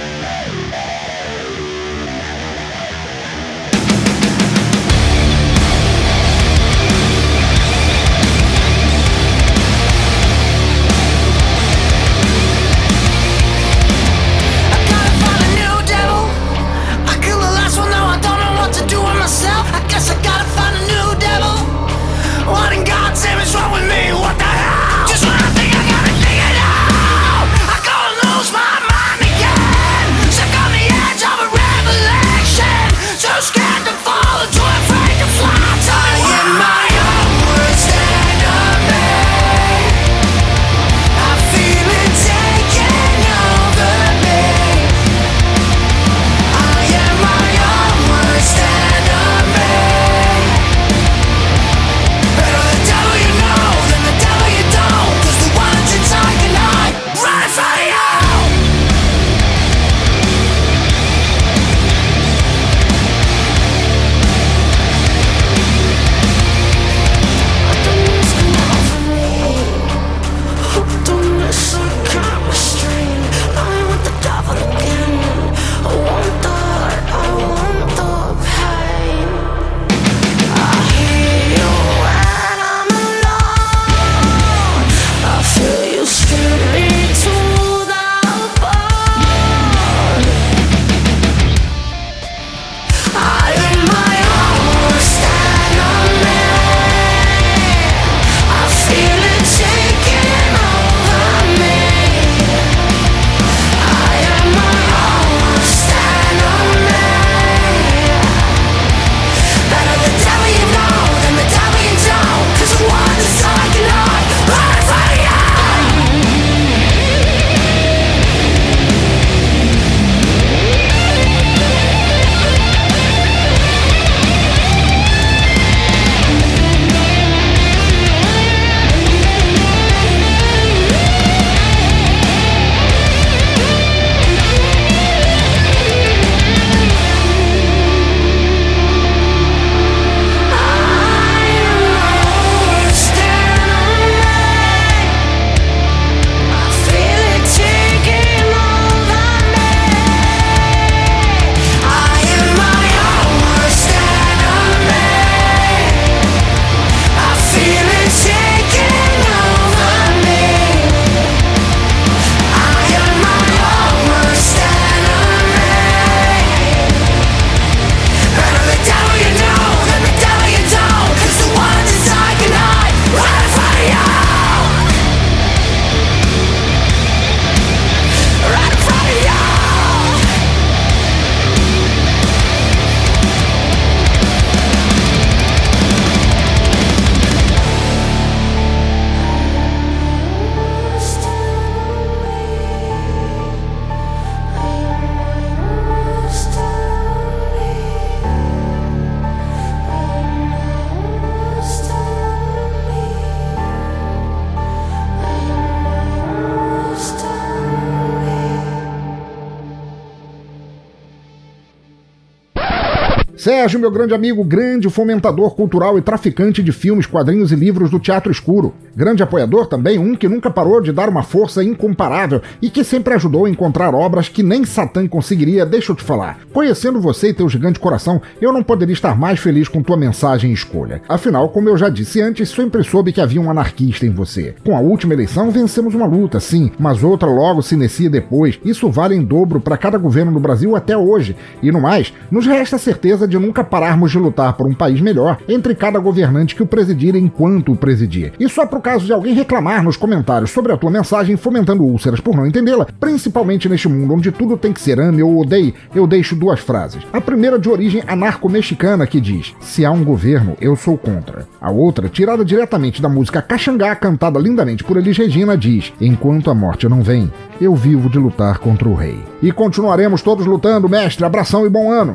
[213.48, 213.57] José.
[213.58, 218.00] Sérgio, meu grande amigo, grande fomentador cultural e traficante de filmes, quadrinhos e livros do
[218.00, 218.72] Teatro Escuro.
[218.96, 223.16] Grande apoiador também, um que nunca parou de dar uma força incomparável e que sempre
[223.16, 226.38] ajudou a encontrar obras que nem Satã conseguiria, deixa eu te falar.
[226.54, 230.52] Conhecendo você e teu gigante coração, eu não poderia estar mais feliz com tua mensagem
[230.52, 231.02] e escolha.
[231.10, 234.54] Afinal, como eu já disse antes, sempre soube que havia um anarquista em você.
[234.64, 238.60] Com a última eleição, vencemos uma luta, sim, mas outra logo se inicia depois.
[238.64, 241.36] Isso vale em dobro para cada governo no Brasil até hoje.
[241.64, 245.00] E no mais, nos resta a certeza de nunca pararmos de lutar por um país
[245.00, 248.34] melhor entre cada governante que o presidir enquanto o presidir.
[248.40, 252.20] E só pro caso de alguém reclamar nos comentários sobre a tua mensagem fomentando úlceras
[252.20, 256.06] por não entendê-la, principalmente neste mundo onde tudo tem que ser ame ou odeie, eu
[256.06, 257.02] deixo duas frases.
[257.14, 261.48] A primeira de origem anarco-mexicana que diz: Se há um governo, eu sou contra.
[261.62, 266.56] A outra, tirada diretamente da música Caxangá, cantada lindamente por Elis Regina, diz: Enquanto a
[266.56, 269.24] morte não vem, eu vivo de lutar contra o rei.
[269.42, 271.26] E continuaremos todos lutando, mestre.
[271.26, 272.14] Abração e bom ano.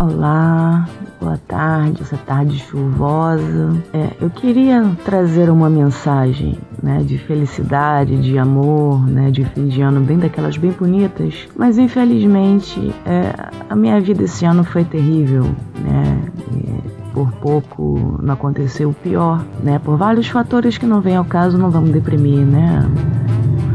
[0.00, 0.86] Olá,
[1.20, 3.76] boa tarde, essa tarde chuvosa.
[3.92, 9.80] É, eu queria trazer uma mensagem né, de felicidade, de amor, né, de fim de
[9.80, 11.46] ano, bem daquelas bem bonitas.
[11.56, 13.32] Mas infelizmente é,
[13.70, 15.44] a minha vida esse ano foi terrível,
[15.80, 16.20] né?
[16.52, 19.78] E, por pouco não aconteceu o pior, né?
[19.78, 22.84] Por vários fatores que não vem ao caso, não vamos deprimir, né?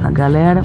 [0.03, 0.63] A galera.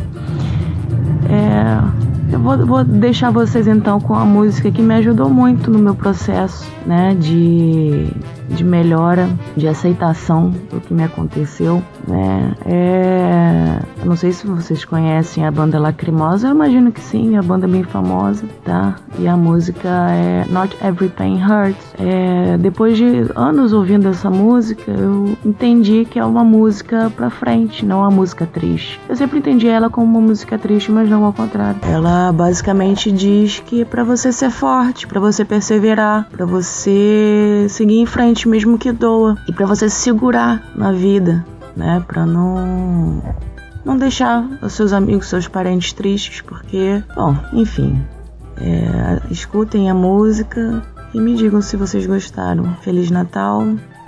[1.29, 5.79] É, eu vou, vou, deixar vocês então com a música que me ajudou muito no
[5.79, 8.09] meu processo, né, de,
[8.49, 12.53] de melhora, de aceitação do que me aconteceu, né.
[12.67, 17.43] É, eu não sei se vocês conhecem a banda Lacrimosa, eu imagino que sim, a
[17.43, 18.97] banda é bem famosa, tá?
[19.19, 21.95] E a música é Not Every Pain Hurts.
[21.99, 27.85] É, depois de anos ouvindo essa música, eu entendi que é uma música pra frente,
[27.85, 29.01] não uma música triste.
[29.09, 31.81] Eu sempre entendi ela como uma música triste, mas não ao contrário.
[31.83, 38.01] Ela basicamente diz que é para você ser forte, para você perseverar, para você seguir
[38.01, 43.23] em frente mesmo que doa e para você se segurar na vida, né, para não
[43.85, 48.03] não deixar os seus amigos, seus parentes tristes, porque, bom, enfim,
[48.57, 50.83] é, escutem a música
[51.13, 52.75] e me digam se vocês gostaram.
[52.81, 53.63] Feliz Natal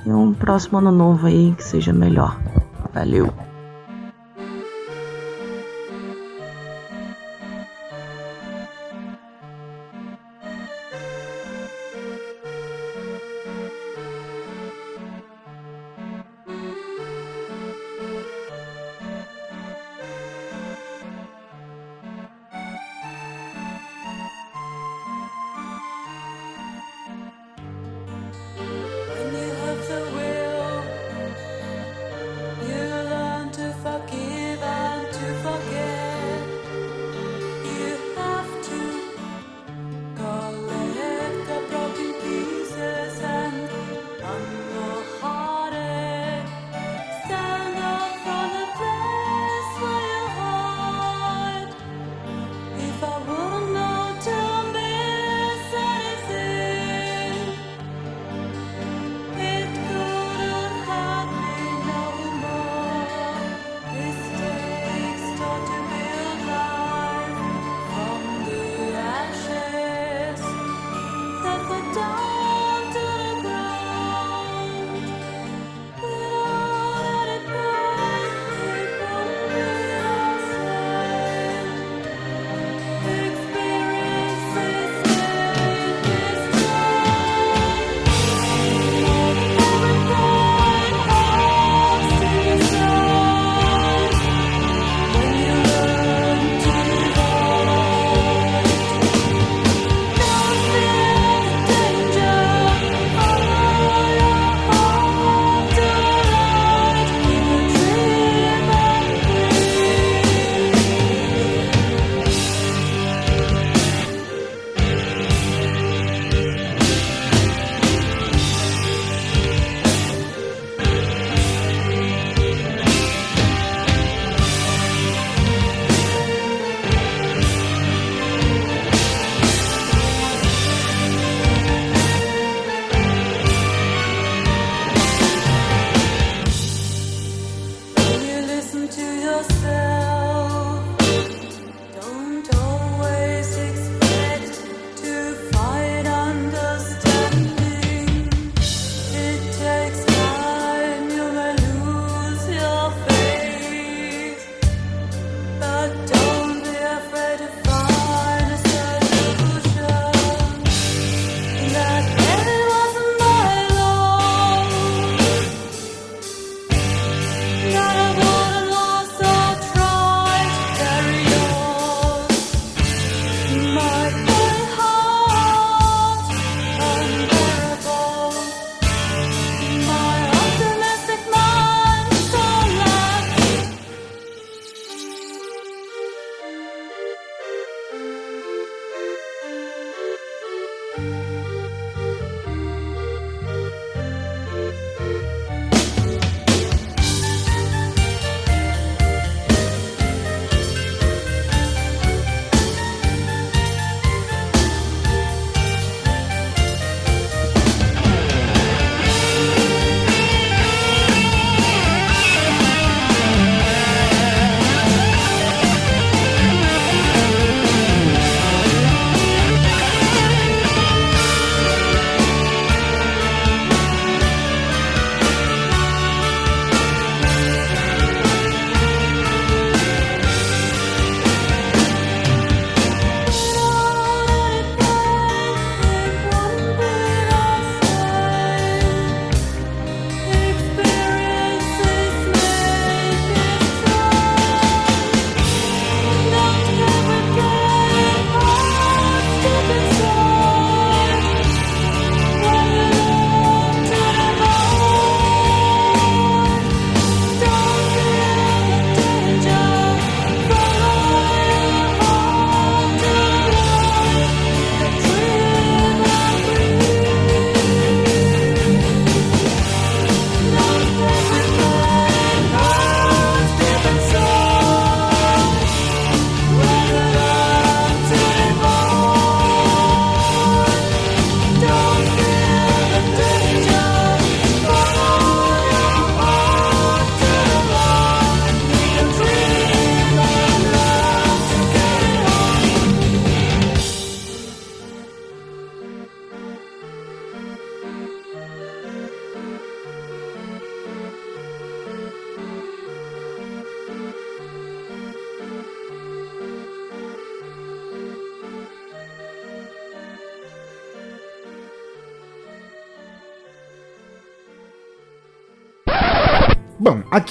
[0.05, 2.39] e um próximo ano novo aí que seja melhor.
[2.95, 3.45] Valeu!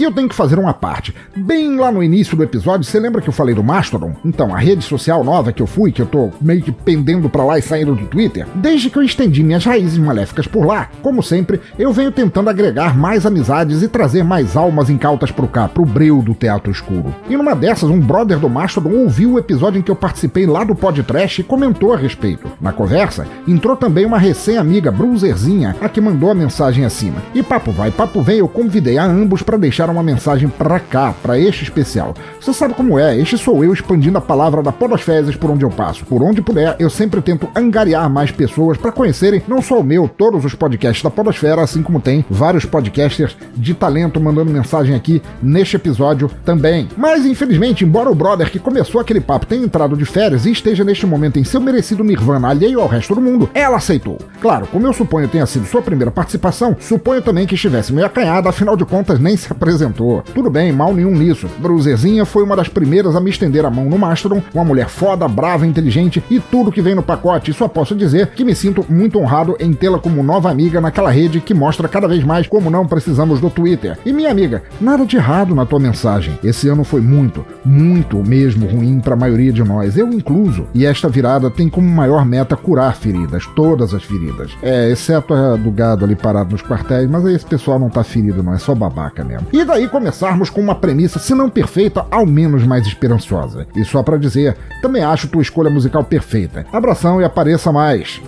[0.05, 1.13] Eu tenho que fazer uma parte.
[1.37, 4.15] Bem lá no início do episódio, você lembra que eu falei do Mastodon?
[4.23, 7.43] Então, a rede social nova que eu fui, que eu tô meio que pendendo pra
[7.43, 11.21] lá e saindo do Twitter, desde que eu estendi minhas raízes maléficas por lá, como
[11.21, 15.83] sempre, eu venho tentando agregar mais amizades e trazer mais almas incautas pro cá, pro
[15.83, 17.13] breu do Teatro Escuro.
[17.29, 20.63] E numa dessas, um brother do Mastodon ouviu o episódio em que eu participei lá
[20.63, 22.49] do podcast e comentou a respeito.
[22.61, 27.21] Na conversa, entrou também uma recém-amiga Bruiserzinha, a que mandou a mensagem acima.
[27.33, 31.13] E papo vai, papo vem, eu convidei a ambos para deixar uma mensagem pra cá,
[31.25, 32.13] pra este especial.
[32.39, 35.71] Você sabe como é, este sou eu expandindo a palavra da Podosfezes por onde eu
[35.71, 36.05] passo.
[36.05, 40.07] Por onde puder, eu sempre tento angariar mais pessoas para conhecerem não só o meu,
[40.07, 45.19] todos os podcasts da Podosfera, assim como tem vários podcasters de talento mandando mensagem aqui
[45.41, 46.87] neste episódio também.
[46.95, 50.83] Mas infelizmente, embora o brother que começou aquele papo tenha entrado de férias e esteja
[50.83, 54.19] neste momento em seu merecido nirvana alheio ao resto do mundo, ela aceitou.
[54.39, 58.47] Claro, como eu suponho tenha sido sua primeira participação, suponho também que estivesse meio acanhada,
[58.47, 60.23] afinal de contas nem se apresentou.
[60.35, 61.49] Tudo bem, mal nenhum nisso.
[61.57, 65.27] Bruzerzinha foi uma das primeiras a me estender a mão no Mastodon, uma mulher foda,
[65.27, 67.53] brava, inteligente e tudo que vem no pacote.
[67.53, 71.41] Só posso dizer que me sinto muito honrado em tê-la como nova amiga naquela rede
[71.41, 73.97] que mostra cada vez mais como não precisamos do Twitter.
[74.05, 76.37] E minha amiga, nada de errado na tua mensagem.
[76.43, 80.67] Esse ano foi muito, muito mesmo ruim para a maioria de nós, eu incluso.
[80.73, 84.51] E esta virada tem como maior meta curar feridas, todas as feridas.
[84.61, 88.03] É, exceto a do gado ali parado nos quartéis, mas aí esse pessoal não tá
[88.03, 89.47] ferido, não, é só babaca mesmo.
[89.53, 93.67] E daí começarmos com uma premissa, se não perfeita, ao menos mais esperançosa.
[93.75, 96.65] E só para dizer, também acho tua escolha musical perfeita.
[96.71, 98.21] Abração e apareça mais.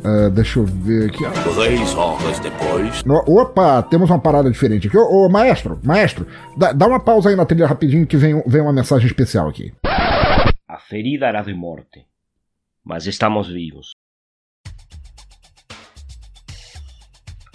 [0.00, 1.24] Uh, deixa eu ver aqui.
[1.54, 3.04] Três horas depois.
[3.04, 4.96] No, opa, temos uma parada diferente aqui.
[4.96, 8.62] Ô, ô maestro, maestro, dá, dá, uma pausa aí na trilha rapidinho que vem, vem
[8.62, 9.72] uma mensagem especial aqui.
[10.66, 12.06] A ferida era de morte,
[12.82, 13.90] mas estamos vivos.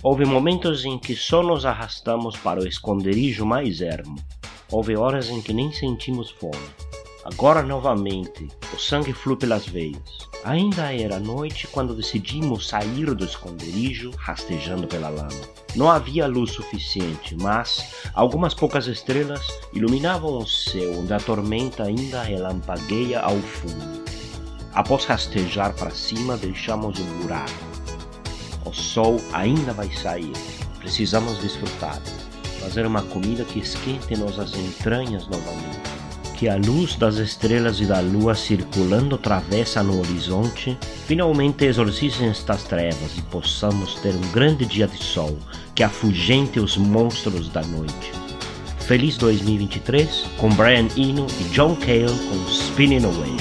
[0.03, 4.15] Houve momentos em que só nos arrastamos para o esconderijo mais ermo.
[4.71, 6.69] Houve horas em que nem sentimos fome.
[7.25, 10.29] Agora novamente, o sangue flui pelas veias.
[10.43, 15.41] Ainda era noite quando decidimos sair do esconderijo, rastejando pela lama.
[15.75, 19.41] Não havia luz suficiente, mas algumas poucas estrelas
[19.73, 24.05] iluminavam o céu onde a tormenta ainda relampagueia ao fundo.
[24.71, 27.74] Após rastejar para cima, deixamos um buraco.
[28.65, 30.33] O sol ainda vai sair.
[30.79, 32.01] Precisamos desfrutar.
[32.59, 35.79] Fazer uma comida que esquente nossas entranhas novamente.
[36.35, 42.63] Que a luz das estrelas e da lua circulando travessa no horizonte finalmente exorcizem estas
[42.63, 45.37] trevas e possamos ter um grande dia de sol
[45.73, 48.11] que afugente os monstros da noite.
[48.79, 53.35] Feliz 2023 com Brian Eno e John Cale com Spinning Away.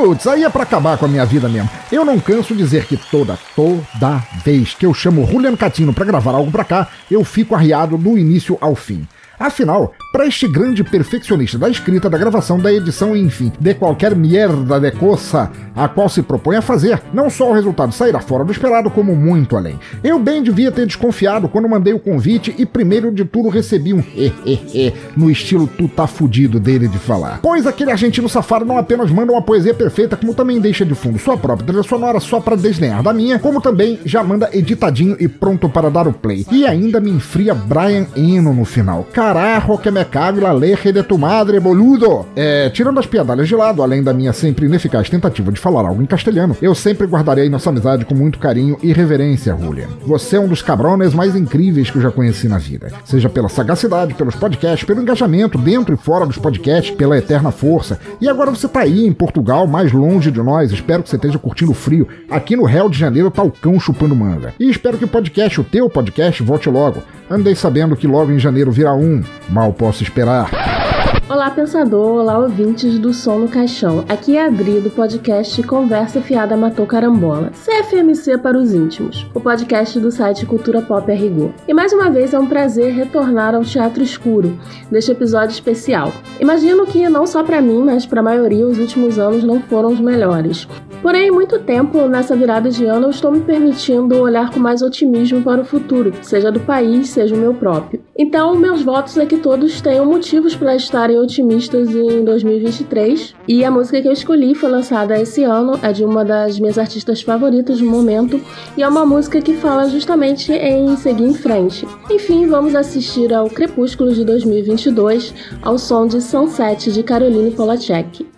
[0.00, 1.68] Putz, aí é pra acabar com a minha vida mesmo.
[1.90, 6.36] Eu não canso dizer que toda, toda vez que eu chamo Juliano Catino pra gravar
[6.36, 9.08] algo pra cá, eu fico arriado do início ao fim.
[9.36, 14.80] Afinal, para este grande perfeccionista da escrita, da gravação, da edição enfim, de qualquer merda
[14.80, 18.50] de coça a qual se propõe a fazer, não só o resultado sairá fora do
[18.50, 19.78] esperado, como muito além.
[20.02, 24.00] Eu bem devia ter desconfiado quando mandei o convite e primeiro de tudo recebi um
[24.00, 27.38] hehehe no estilo tu tá fudido dele de falar.
[27.40, 31.16] Pois aquele argentino safado não apenas manda uma poesia perfeita, como também deixa de fundo
[31.16, 35.28] sua própria trilha sonora só para desdenhar da minha, como também já manda editadinho e
[35.28, 36.44] pronto para dar o play.
[36.50, 39.06] E ainda me enfria Brian Eno no final.
[39.12, 40.07] Carajo que me
[40.40, 42.26] la leche de tu madre, boludo!
[42.34, 46.02] É, tirando as piadalhas de lado, além da minha sempre ineficaz tentativa de falar algo
[46.02, 49.88] em castelhano, eu sempre guardarei nossa amizade com muito carinho e reverência, Julian.
[50.06, 52.90] Você é um dos cabrones mais incríveis que eu já conheci na vida.
[53.04, 58.00] Seja pela sagacidade, pelos podcasts, pelo engajamento dentro e fora dos podcasts, pela eterna força.
[58.20, 60.72] E agora você tá aí em Portugal, mais longe de nós.
[60.72, 62.08] Espero que você esteja curtindo o frio.
[62.30, 64.54] Aqui no Rio de Janeiro tá o cão chupando manga.
[64.58, 67.02] E espero que o podcast, o teu podcast, volte logo.
[67.30, 69.22] Andei sabendo que logo em janeiro virá um.
[69.50, 70.97] Mal posso esperar.
[71.30, 74.02] Olá, pensador, olá, ouvintes do Som no Caixão.
[74.08, 79.40] Aqui é a Adri do podcast Conversa Fiada Matou Carambola, CFMC para os íntimos, o
[79.40, 81.50] podcast do site Cultura Pop a Rigor.
[81.68, 84.58] E mais uma vez é um prazer retornar ao Teatro Escuro,
[84.90, 86.14] neste episódio especial.
[86.40, 89.92] Imagino que não só para mim, mas para a maioria, os últimos anos não foram
[89.92, 90.66] os melhores.
[91.02, 95.42] Porém, muito tempo nessa virada de ano eu estou me permitindo olhar com mais otimismo
[95.42, 98.02] para o futuro, seja do país, seja o meu próprio.
[98.16, 103.34] Então, meus votos é que todos tenham motivos para estarem otimistas em 2023.
[103.46, 106.78] E a música que eu escolhi foi lançada esse ano, é de uma das minhas
[106.78, 108.40] artistas favoritas do momento,
[108.76, 111.86] e é uma música que fala justamente em seguir em frente.
[112.10, 118.37] Enfim, vamos assistir ao Crepúsculo de 2022, ao som de Sunset de Caroline Polachek.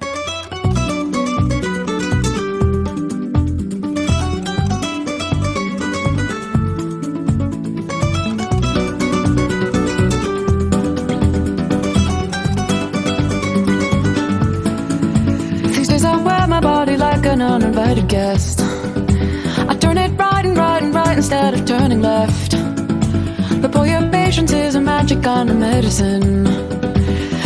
[24.49, 26.45] Is a magic kind of medicine.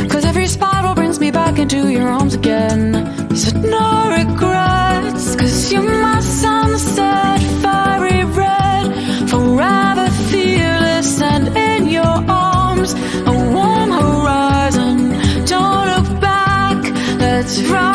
[0.09, 2.95] Cause every spiral brings me back into your arms again.
[3.31, 12.17] You said no regrets, cause you're my sunset, fiery red, forever fearless and in your
[12.31, 12.95] arms,
[13.27, 14.97] a warm horizon.
[15.47, 16.79] Don't look back,
[17.19, 17.94] let's ride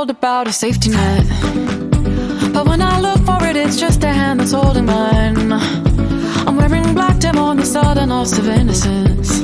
[0.00, 1.26] told about a safety net.
[2.54, 5.52] But when I look for it, it's just a hand that's holding mine.
[6.46, 9.42] I'm wearing black dim on the southern loss of innocence.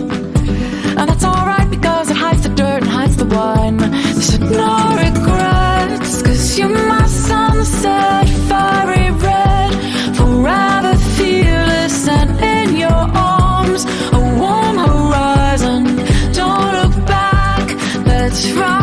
[0.98, 3.80] And that's alright because it hides the dirt and hides the wine.
[4.28, 9.72] So no regrets, cause you're my sunset, fiery red,
[10.16, 13.02] forever fearless and in your
[13.34, 13.84] arms,
[14.18, 15.84] a warm horizon.
[16.32, 17.64] Don't look back,
[18.06, 18.75] let's ride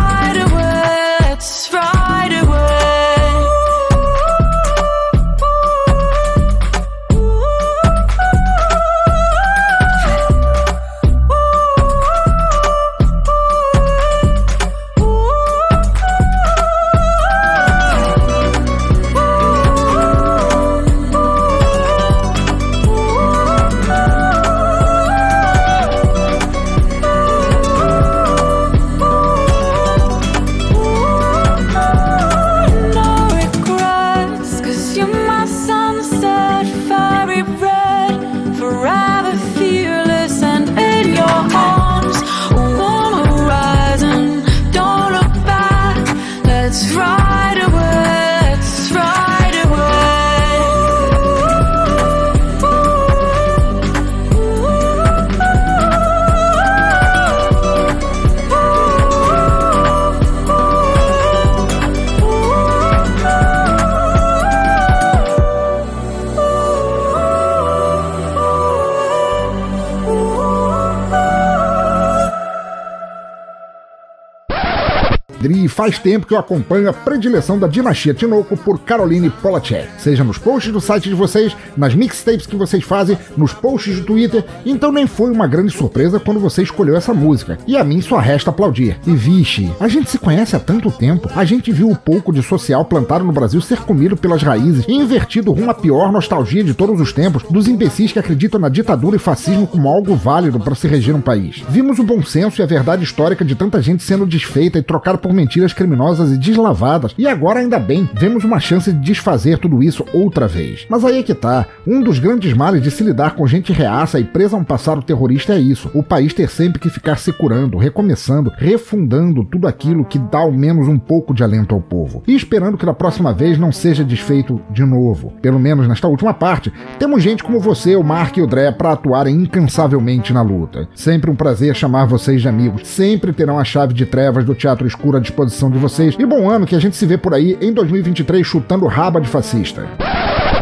[75.84, 79.90] faz tempo que eu acompanho a predileção da dinastia Tinoco por Caroline Polachek.
[79.98, 84.06] Seja nos posts do site de vocês, nas mixtapes que vocês fazem, nos posts do
[84.06, 87.58] Twitter, então nem foi uma grande surpresa quando você escolheu essa música.
[87.68, 88.98] E a mim só resta aplaudir.
[89.06, 92.42] E vixe, a gente se conhece há tanto tempo, a gente viu o pouco de
[92.42, 96.74] social plantado no Brasil ser comido pelas raízes e invertido rumo à pior nostalgia de
[96.74, 100.76] todos os tempos dos imbecis que acreditam na ditadura e fascismo como algo válido para
[100.76, 101.62] se reger um país.
[101.68, 105.18] Vimos o bom senso e a verdade histórica de tanta gente sendo desfeita e trocada
[105.18, 109.82] por mentiras criminosas e deslavadas, e agora ainda bem, vemos uma chance de desfazer tudo
[109.82, 110.86] isso outra vez.
[110.90, 114.20] Mas aí é que tá, um dos grandes males de se lidar com gente reaça
[114.20, 117.32] e presa a um passado terrorista é isso, o país ter sempre que ficar se
[117.34, 122.24] curando, recomeçando, refundando tudo aquilo que dá ao menos um pouco de alento ao povo.
[122.28, 125.34] E esperando que da próxima vez não seja desfeito de novo.
[125.42, 128.94] Pelo menos nesta última parte, temos gente como você, o Mark e o Dré para
[128.94, 130.88] atuarem incansavelmente na luta.
[130.94, 132.88] Sempre um prazer chamar vocês de amigos.
[132.88, 136.16] Sempre terão a chave de trevas do Teatro Escuro à disposição de vocês.
[136.18, 139.28] E bom ano que a gente se vê por aí em 2023 chutando raba de
[139.28, 139.88] fascista.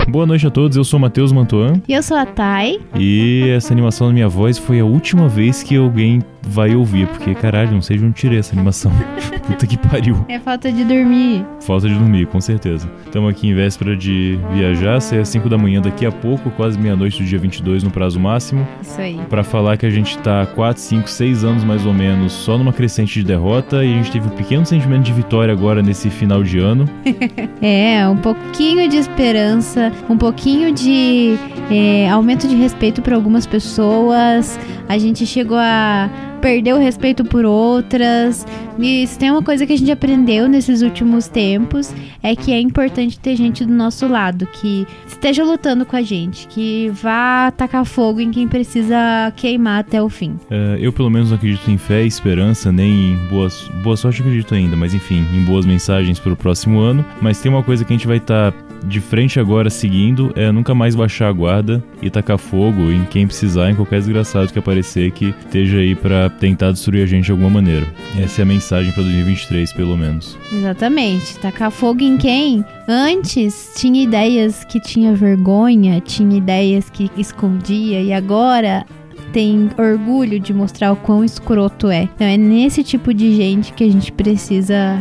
[0.07, 1.82] Boa noite a todos, eu sou Matheus Mantuan.
[1.88, 2.82] E eu sou a Thay.
[2.95, 7.34] E essa animação da minha voz foi a última vez que alguém vai ouvir, porque
[7.35, 8.91] caralho, não sei de onde tirei essa animação.
[9.47, 10.26] Puta que pariu.
[10.27, 11.45] É falta de dormir.
[11.61, 12.89] Falta de dormir, com certeza.
[13.05, 16.80] Estamos aqui em véspera de viajar, sai às 5 da manhã daqui a pouco, quase
[16.80, 18.68] meia-noite do dia 22 no prazo máximo.
[18.81, 19.19] Isso aí.
[19.30, 22.73] Pra falar que a gente tá 4, 5, 6 anos mais ou menos só numa
[22.73, 26.43] crescente de derrota e a gente teve um pequeno sentimento de vitória agora nesse final
[26.43, 26.89] de ano.
[27.61, 31.35] é, um pouquinho de esperança, um pouquinho de
[31.69, 34.59] é, aumento de respeito para algumas pessoas.
[34.88, 36.09] A gente chegou a
[36.41, 38.45] perder o respeito por outras.
[38.80, 41.93] E se tem uma coisa que a gente aprendeu nesses últimos tempos
[42.23, 46.47] é que é importante ter gente do nosso lado que esteja lutando com a gente,
[46.47, 50.35] que vá tacar fogo em quem precisa queimar até o fim.
[50.49, 54.55] É, eu pelo menos não acredito em fé esperança, nem em boas, boa sorte acredito
[54.55, 57.05] ainda, mas enfim, em boas mensagens para o próximo ano.
[57.22, 60.52] Mas tem uma coisa que a gente vai estar tá de frente agora seguindo é
[60.52, 64.60] nunca mais baixar a guarda e tacar fogo em quem precisar, em qualquer desgraçado que
[64.60, 67.86] aparecer que esteja aí para tentar destruir a gente de alguma maneira.
[68.20, 70.38] Essa é a mensagem para 2023, pelo menos.
[70.52, 71.38] Exatamente.
[71.40, 78.12] Tacar fogo em quem antes tinha ideias que tinha vergonha, tinha ideias que escondia e
[78.12, 78.86] agora
[79.32, 82.03] tem orgulho de mostrar o quão escroto é.
[82.03, 84.99] Então é nesse tipo de gente que a gente precisa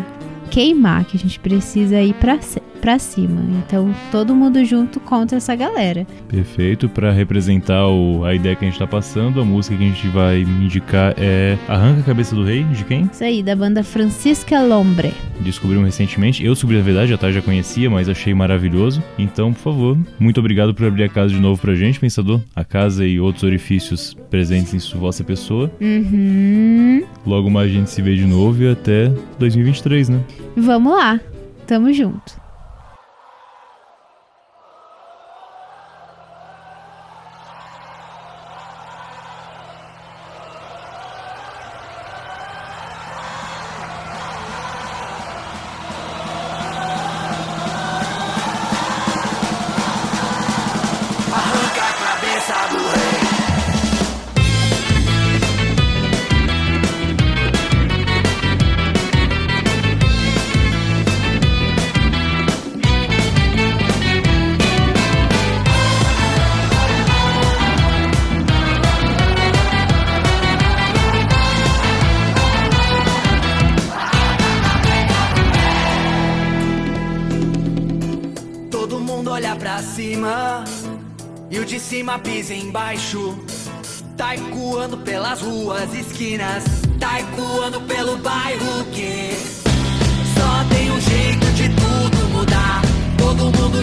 [0.51, 2.39] queimar, que a gente precisa ir pra,
[2.81, 3.43] pra cima.
[3.59, 6.07] Então, todo mundo junto contra essa galera.
[6.29, 6.89] Perfeito.
[6.89, 10.09] Para representar o, a ideia que a gente tá passando, a música que a gente
[10.09, 13.09] vai indicar é Arranca a Cabeça do Rei, de quem?
[13.13, 15.13] Isso aí, da banda Francisca Lombre.
[15.41, 16.45] Descobrimos recentemente.
[16.45, 19.03] Eu descobri a verdade, já tá, já conhecia, mas achei maravilhoso.
[19.19, 22.41] Então, por favor, muito obrigado por abrir a casa de novo pra gente, pensador.
[22.55, 25.71] A casa e outros orifícios presentes em sua vossa pessoa.
[25.81, 27.05] Uhum.
[27.27, 29.09] Logo mais a gente se vê de novo e até
[29.39, 30.21] 2023, né?
[30.57, 31.21] Vamos lá.
[31.67, 32.41] Tamo junto.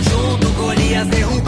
[0.03, 1.47] Junto, Golias derrubar.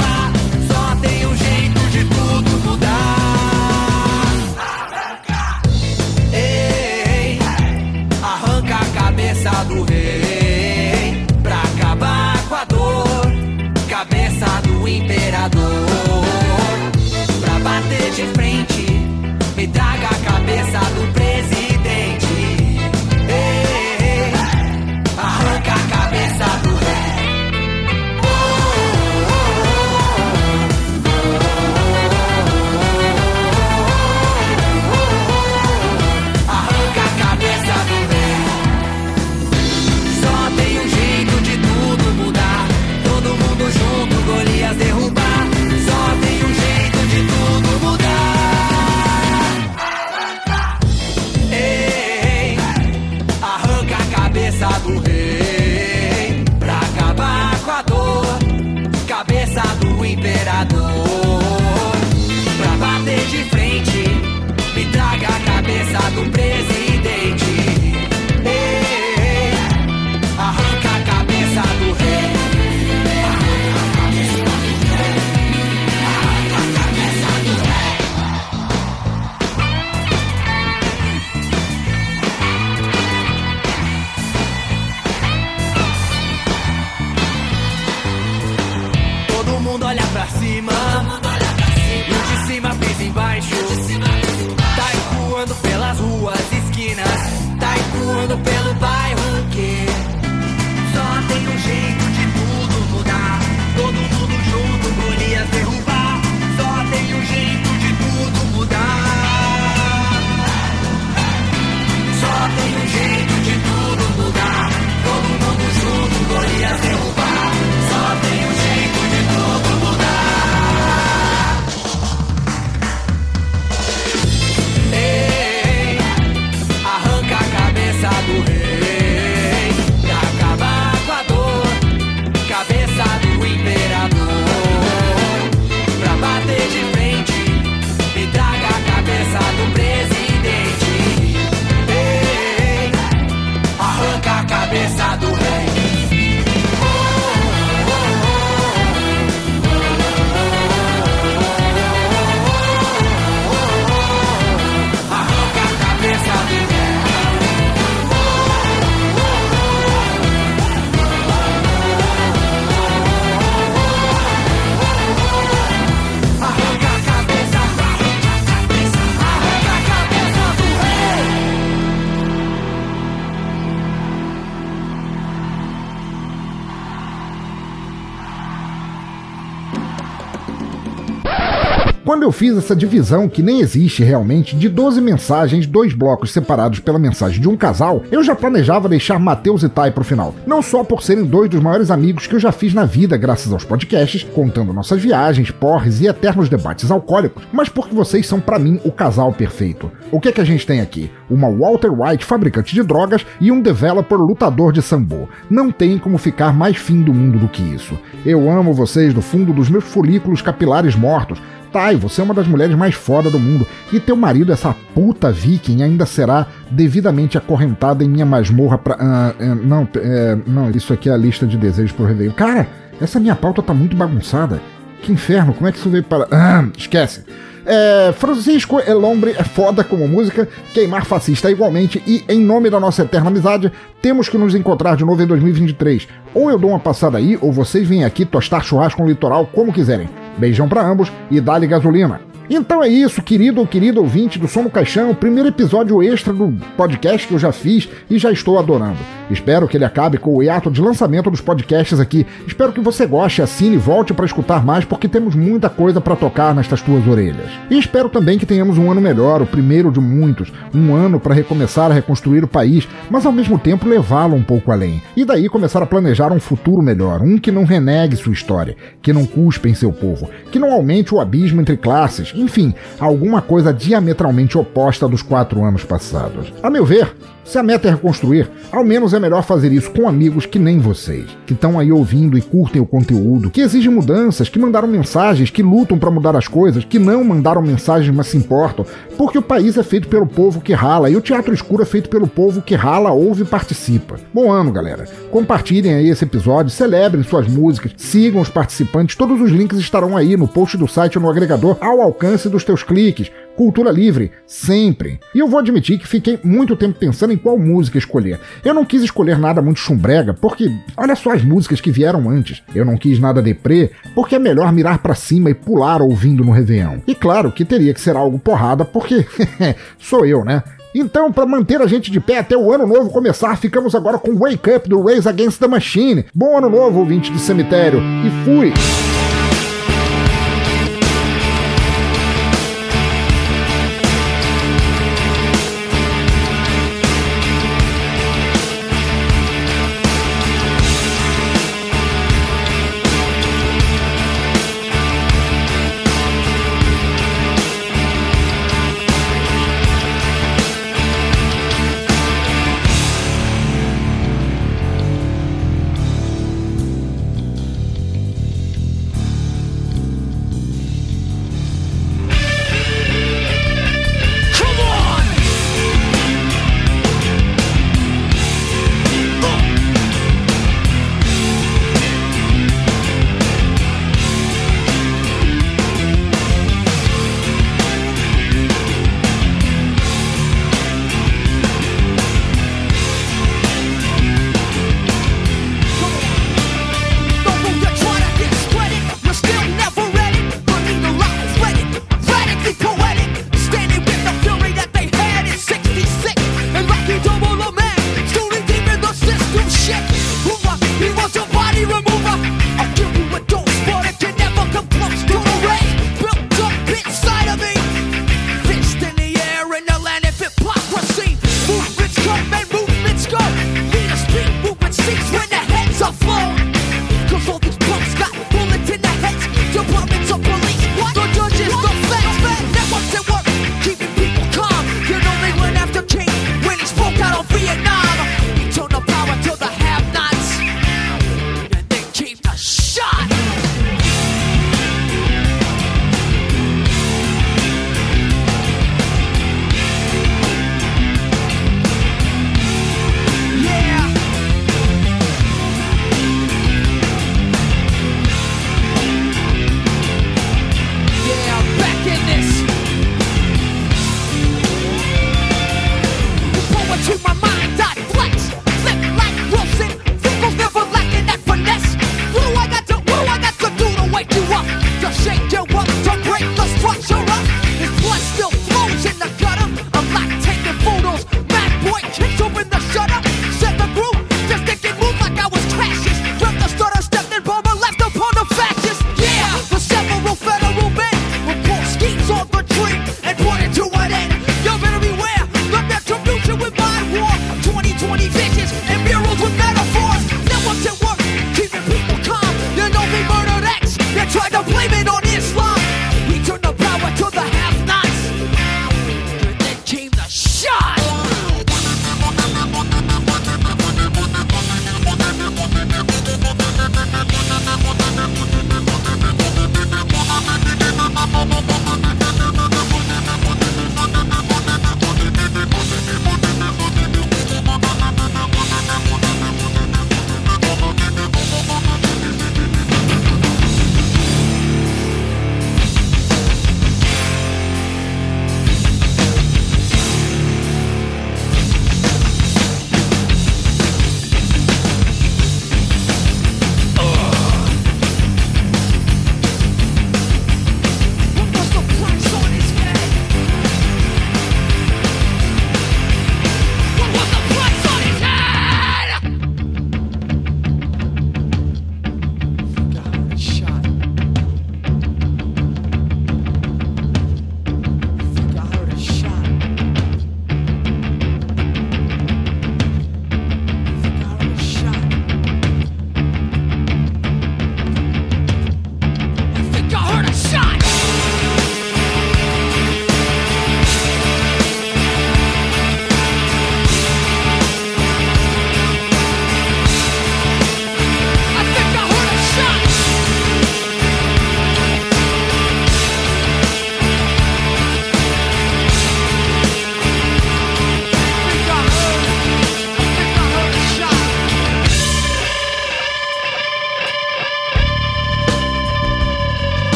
[182.10, 186.80] Quando eu fiz essa divisão, que nem existe realmente, de 12 mensagens, dois blocos separados
[186.80, 190.34] pela mensagem de um casal, eu já planejava deixar Matheus e Tai pro final.
[190.44, 193.54] Não só por serem dois dos maiores amigos que eu já fiz na vida, graças
[193.54, 198.58] aos podcasts, contando nossas viagens, porres e eternos debates alcoólicos, mas porque vocês são para
[198.58, 199.92] mim o casal perfeito.
[200.12, 201.12] O que é que a gente tem aqui?
[201.30, 205.30] Uma Walter White fabricante de drogas e um developer lutador de sambo.
[205.48, 208.00] Não tem como ficar mais fim do mundo do que isso.
[208.26, 211.40] Eu amo vocês do fundo dos meus folículos capilares mortos.
[211.72, 213.66] Tai, você é uma das mulheres mais foda do mundo.
[213.92, 218.98] E teu marido, essa puta viking, ainda será devidamente acorrentada em minha masmorra pra.
[219.00, 222.34] ah, é, não, é, não, isso aqui é a lista de desejos pro Réveillon.
[222.34, 222.68] Cara,
[223.00, 224.62] essa minha pauta tá muito bagunçada.
[225.02, 226.28] Que inferno, como é que isso veio para.
[226.32, 227.24] Ah, esquece.
[227.66, 233.04] É, Francisco Elombre é foda como música, Queimar Fascista igualmente, e em nome da nossa
[233.04, 233.72] eterna amizade,
[234.02, 236.08] temos que nos encontrar de novo em 2023.
[236.34, 239.72] Ou eu dou uma passada aí, ou vocês vêm aqui tostar churrasco no litoral como
[239.72, 240.10] quiserem.
[240.40, 242.29] Beijão pra ambos e dá-lhe gasolina.
[242.50, 246.52] Então é isso, querido ou querido ouvinte do Som no Caixão, primeiro episódio extra do
[246.76, 248.98] podcast que eu já fiz e já estou adorando.
[249.30, 252.26] Espero que ele acabe com o hiato de lançamento dos podcasts aqui.
[252.48, 256.16] Espero que você goste, assine e volte para escutar mais, porque temos muita coisa para
[256.16, 257.52] tocar nestas tuas orelhas.
[257.70, 261.36] E espero também que tenhamos um ano melhor, o primeiro de muitos, um ano para
[261.36, 265.04] recomeçar a reconstruir o país, mas ao mesmo tempo levá-lo um pouco além.
[265.16, 269.14] E daí começar a planejar um futuro melhor, um que não renegue sua história, que
[269.14, 273.74] não cuspe em seu povo, que não aumente o abismo entre classes, enfim, alguma coisa
[273.74, 276.52] diametralmente oposta dos quatro anos passados.
[276.64, 277.16] A meu ver,
[277.50, 280.78] se a meta é reconstruir, ao menos é melhor fazer isso com amigos que nem
[280.78, 285.50] vocês, que estão aí ouvindo e curtem o conteúdo, que exigem mudanças, que mandaram mensagens,
[285.50, 288.86] que lutam para mudar as coisas, que não mandaram mensagens, mas se importam,
[289.18, 292.08] porque o país é feito pelo povo que rala e o teatro escuro é feito
[292.08, 294.18] pelo povo que rala, ouve e participa.
[294.32, 295.06] Bom ano, galera.
[295.32, 300.38] Compartilhem aí esse episódio, celebrem suas músicas, sigam os participantes, todos os links estarão aí
[300.38, 303.32] no post do site ou no agregador ao alcance dos teus cliques.
[303.60, 305.20] Cultura livre, sempre.
[305.36, 308.40] E eu vou admitir que fiquei muito tempo pensando em qual música escolher.
[308.64, 312.64] Eu não quis escolher nada muito chumbrega, porque olha só as músicas que vieram antes.
[312.74, 316.54] Eu não quis nada deprê, porque é melhor mirar para cima e pular ouvindo no
[316.54, 317.00] Réveillon.
[317.06, 319.26] E claro que teria que ser algo porrada, porque
[320.00, 320.64] sou eu, né?
[320.96, 324.36] Então, para manter a gente de pé até o ano novo começar, ficamos agora com
[324.36, 326.24] Wake Up do Race Against the Machine.
[326.34, 329.19] Bom ano novo, ouvinte do cemitério, e fui!